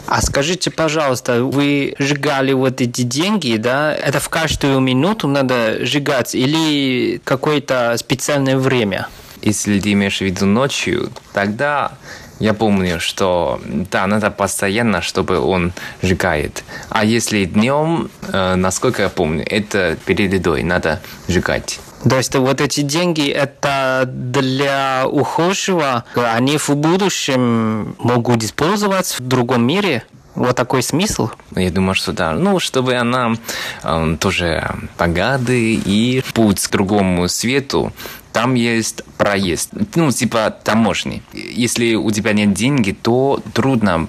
[0.06, 3.94] А скажите, пожалуйста, вы сжигали вот эти деньги, да?
[3.94, 9.06] Это в каждую минуту надо сжигать или какое-то специальное время?
[9.40, 11.92] Если ты имеешь в виду ночью, тогда
[12.40, 15.72] я помню, что да, надо постоянно, чтобы он
[16.02, 16.64] сжигает.
[16.88, 21.80] А если днем, э, насколько я помню, это перед едой надо сжигать.
[22.08, 29.66] То есть вот эти деньги это для ухожего, они в будущем могут использоваться в другом
[29.66, 30.02] мире?
[30.34, 31.28] Вот такой смысл?
[31.54, 32.32] Я думаю, что да.
[32.32, 33.34] Ну, чтобы она
[33.82, 34.64] э, тоже
[34.98, 37.92] богатый и путь к другому свету
[38.32, 41.22] там есть проезд, ну, типа таможни.
[41.32, 44.08] Если у тебя нет денег, то трудно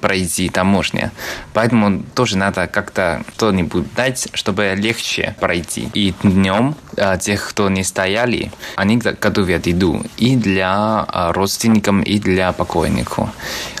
[0.00, 1.12] пройти таможня.
[1.52, 5.88] Поэтому тоже надо как-то что-нибудь дать, чтобы легче пройти.
[5.94, 12.18] И днем а, тех, кто не стояли, они готовят еду и для а, родственников, и
[12.18, 13.28] для покойников.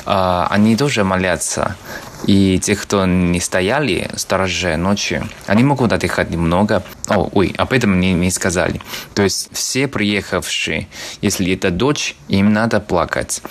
[0.04, 1.76] А, они тоже молятся.
[2.24, 6.82] И те, кто не стояли стороже ночи, они могут отдыхать немного.
[7.08, 8.80] О, ой, об этом мне не сказали.
[9.14, 10.88] То есть все приехавшие,
[11.20, 13.42] если это дочь, им надо плакать.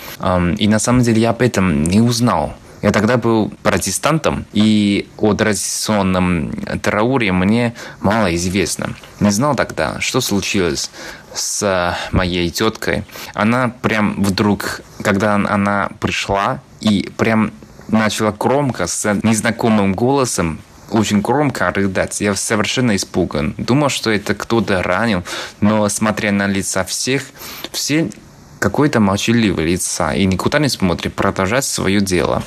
[0.58, 2.54] И на самом деле я об этом не узнал.
[2.80, 6.50] Я тогда был протестантом, и о традиционном
[6.82, 8.94] трауре мне мало известно.
[9.20, 10.90] Не знал тогда, что случилось
[11.32, 13.04] с моей теткой.
[13.34, 17.52] Она прям вдруг, когда она пришла, и прям
[17.92, 22.20] начала громко, с незнакомым голосом, очень громко рыдать.
[22.20, 23.54] Я совершенно испуган.
[23.56, 25.22] Думал, что это кто-то ранил,
[25.60, 27.24] но смотря на лица всех,
[27.70, 28.10] все
[28.58, 32.44] какой-то молчаливый лица и никуда не смотрит, продолжать свое дело.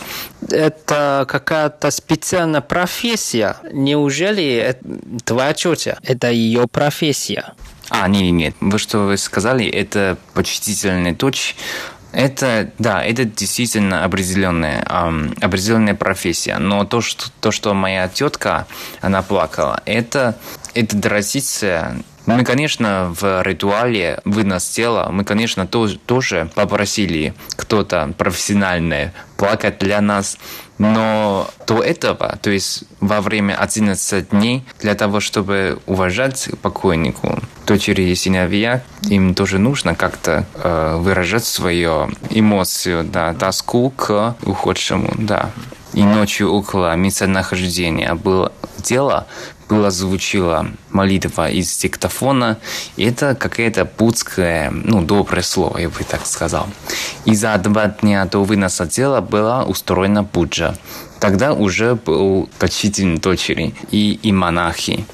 [0.50, 3.58] Это какая-то специальная профессия.
[3.74, 4.78] Неужели
[5.26, 5.98] твоя тетя?
[6.04, 7.54] Это ее профессия?
[7.90, 11.56] А, нет, нет, вы что вы сказали, это почтительная дочь
[12.16, 16.58] это, да, это действительно определенная, эм, определенная профессия.
[16.58, 18.68] Но то что, то, что моя тетка,
[19.02, 20.38] она плакала, это,
[20.74, 29.12] это традиция мы, конечно, в ритуале вынос тела, мы, конечно, тоже, тоже попросили кто-то профессиональный
[29.38, 30.38] плакать для нас.
[30.78, 38.04] Но до этого, то есть во время 11 дней, для того, чтобы уважать покойнику, дочери
[38.04, 45.52] и сыновья, им тоже нужно как-то э, выражать свою эмоцию, да, тоску к ухудшему, да.
[45.94, 49.28] И ночью около местонахождения было дело,
[49.70, 52.58] было звучила молитва из диктофона,
[52.98, 56.68] это какое-то путское, ну, доброе слово, я бы так сказал.
[57.26, 60.76] И за два дня до выноса тела была устроена пуджа.
[61.20, 65.06] Тогда уже был почтительный дочери и, и монахи.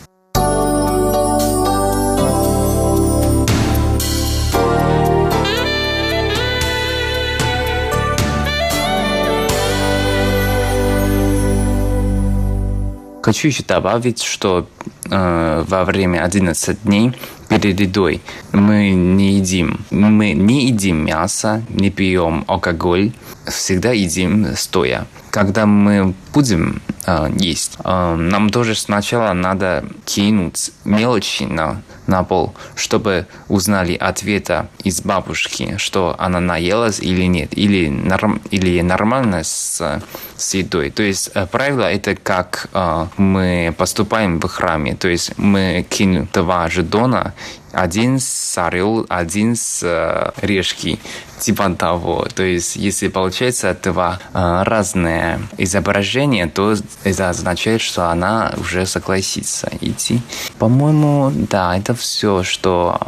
[13.22, 14.68] Хочу еще добавить, что
[15.10, 17.14] э, во время 11 дней
[17.50, 19.86] перед едой мы не едим.
[19.92, 23.12] Мы не едим мясо, не пьем алкоголь,
[23.46, 25.06] всегда едим стоя.
[25.30, 32.54] Когда мы будем э, есть, э, нам тоже сначала надо кинуть мелочи на, на пол,
[32.76, 40.02] чтобы узнали ответа из бабушки, что она наелась или нет, или, норм, или нормально с,
[40.38, 40.90] с едой.
[40.90, 44.96] То есть э, правило это как э, мы поступаем в храме.
[44.96, 47.34] То есть мы кинем два жетона
[47.72, 51.00] один с орел, один с э, решки,
[51.40, 52.28] типа того.
[52.34, 59.70] То есть, если получается два э, разные изображения, то это означает, что она уже согласится
[59.82, 60.22] идти.
[60.60, 63.00] По-моему, да, это все, что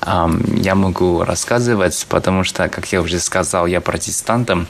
[0.00, 4.68] э, я могу рассказывать, потому что, как я уже сказал, я протестантом,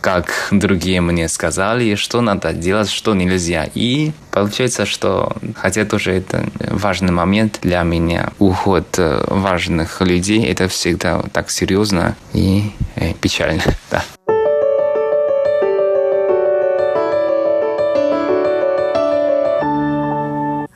[0.00, 3.68] как другие мне сказали, что надо делать, что нельзя.
[3.74, 10.68] И получается, что, хотя тоже это важный момент для меня, уход э, важных людей, это
[10.68, 13.62] всегда так серьезно и э, печально.
[13.90, 14.04] Да.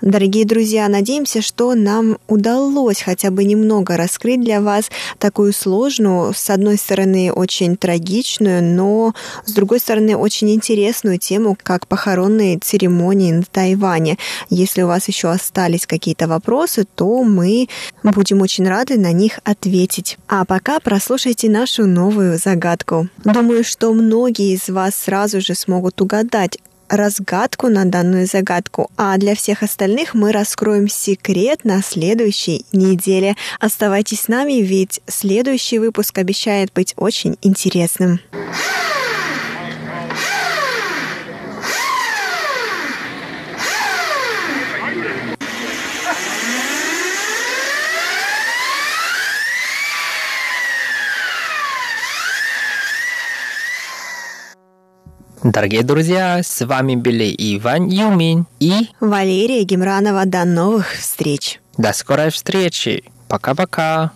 [0.05, 6.51] Дорогие друзья, надеемся, что нам удалось хотя бы немного раскрыть для вас такую сложную, с
[6.51, 9.15] одной стороны, очень трагичную, но
[9.47, 14.19] с другой стороны, очень интересную тему, как похоронные церемонии на Тайване.
[14.51, 17.71] Если у вас еще остались какие-то вопросы, то мы
[18.03, 20.19] будем очень рады на них ответить.
[20.29, 23.09] А пока прослушайте нашу новую загадку.
[23.25, 26.59] Думаю, что многие из вас сразу же смогут угадать,
[26.97, 33.37] разгадку на данную загадку, а для всех остальных мы раскроем секрет на следующей неделе.
[33.61, 38.21] Оставайтесь с нами, ведь следующий выпуск обещает быть очень интересным.
[55.45, 60.25] Дорогие друзья, с вами были Иван Юмин и Валерия Гемранова.
[60.25, 61.61] До новых встреч.
[61.77, 63.05] До скорой встречи.
[63.29, 64.13] Пока-пока.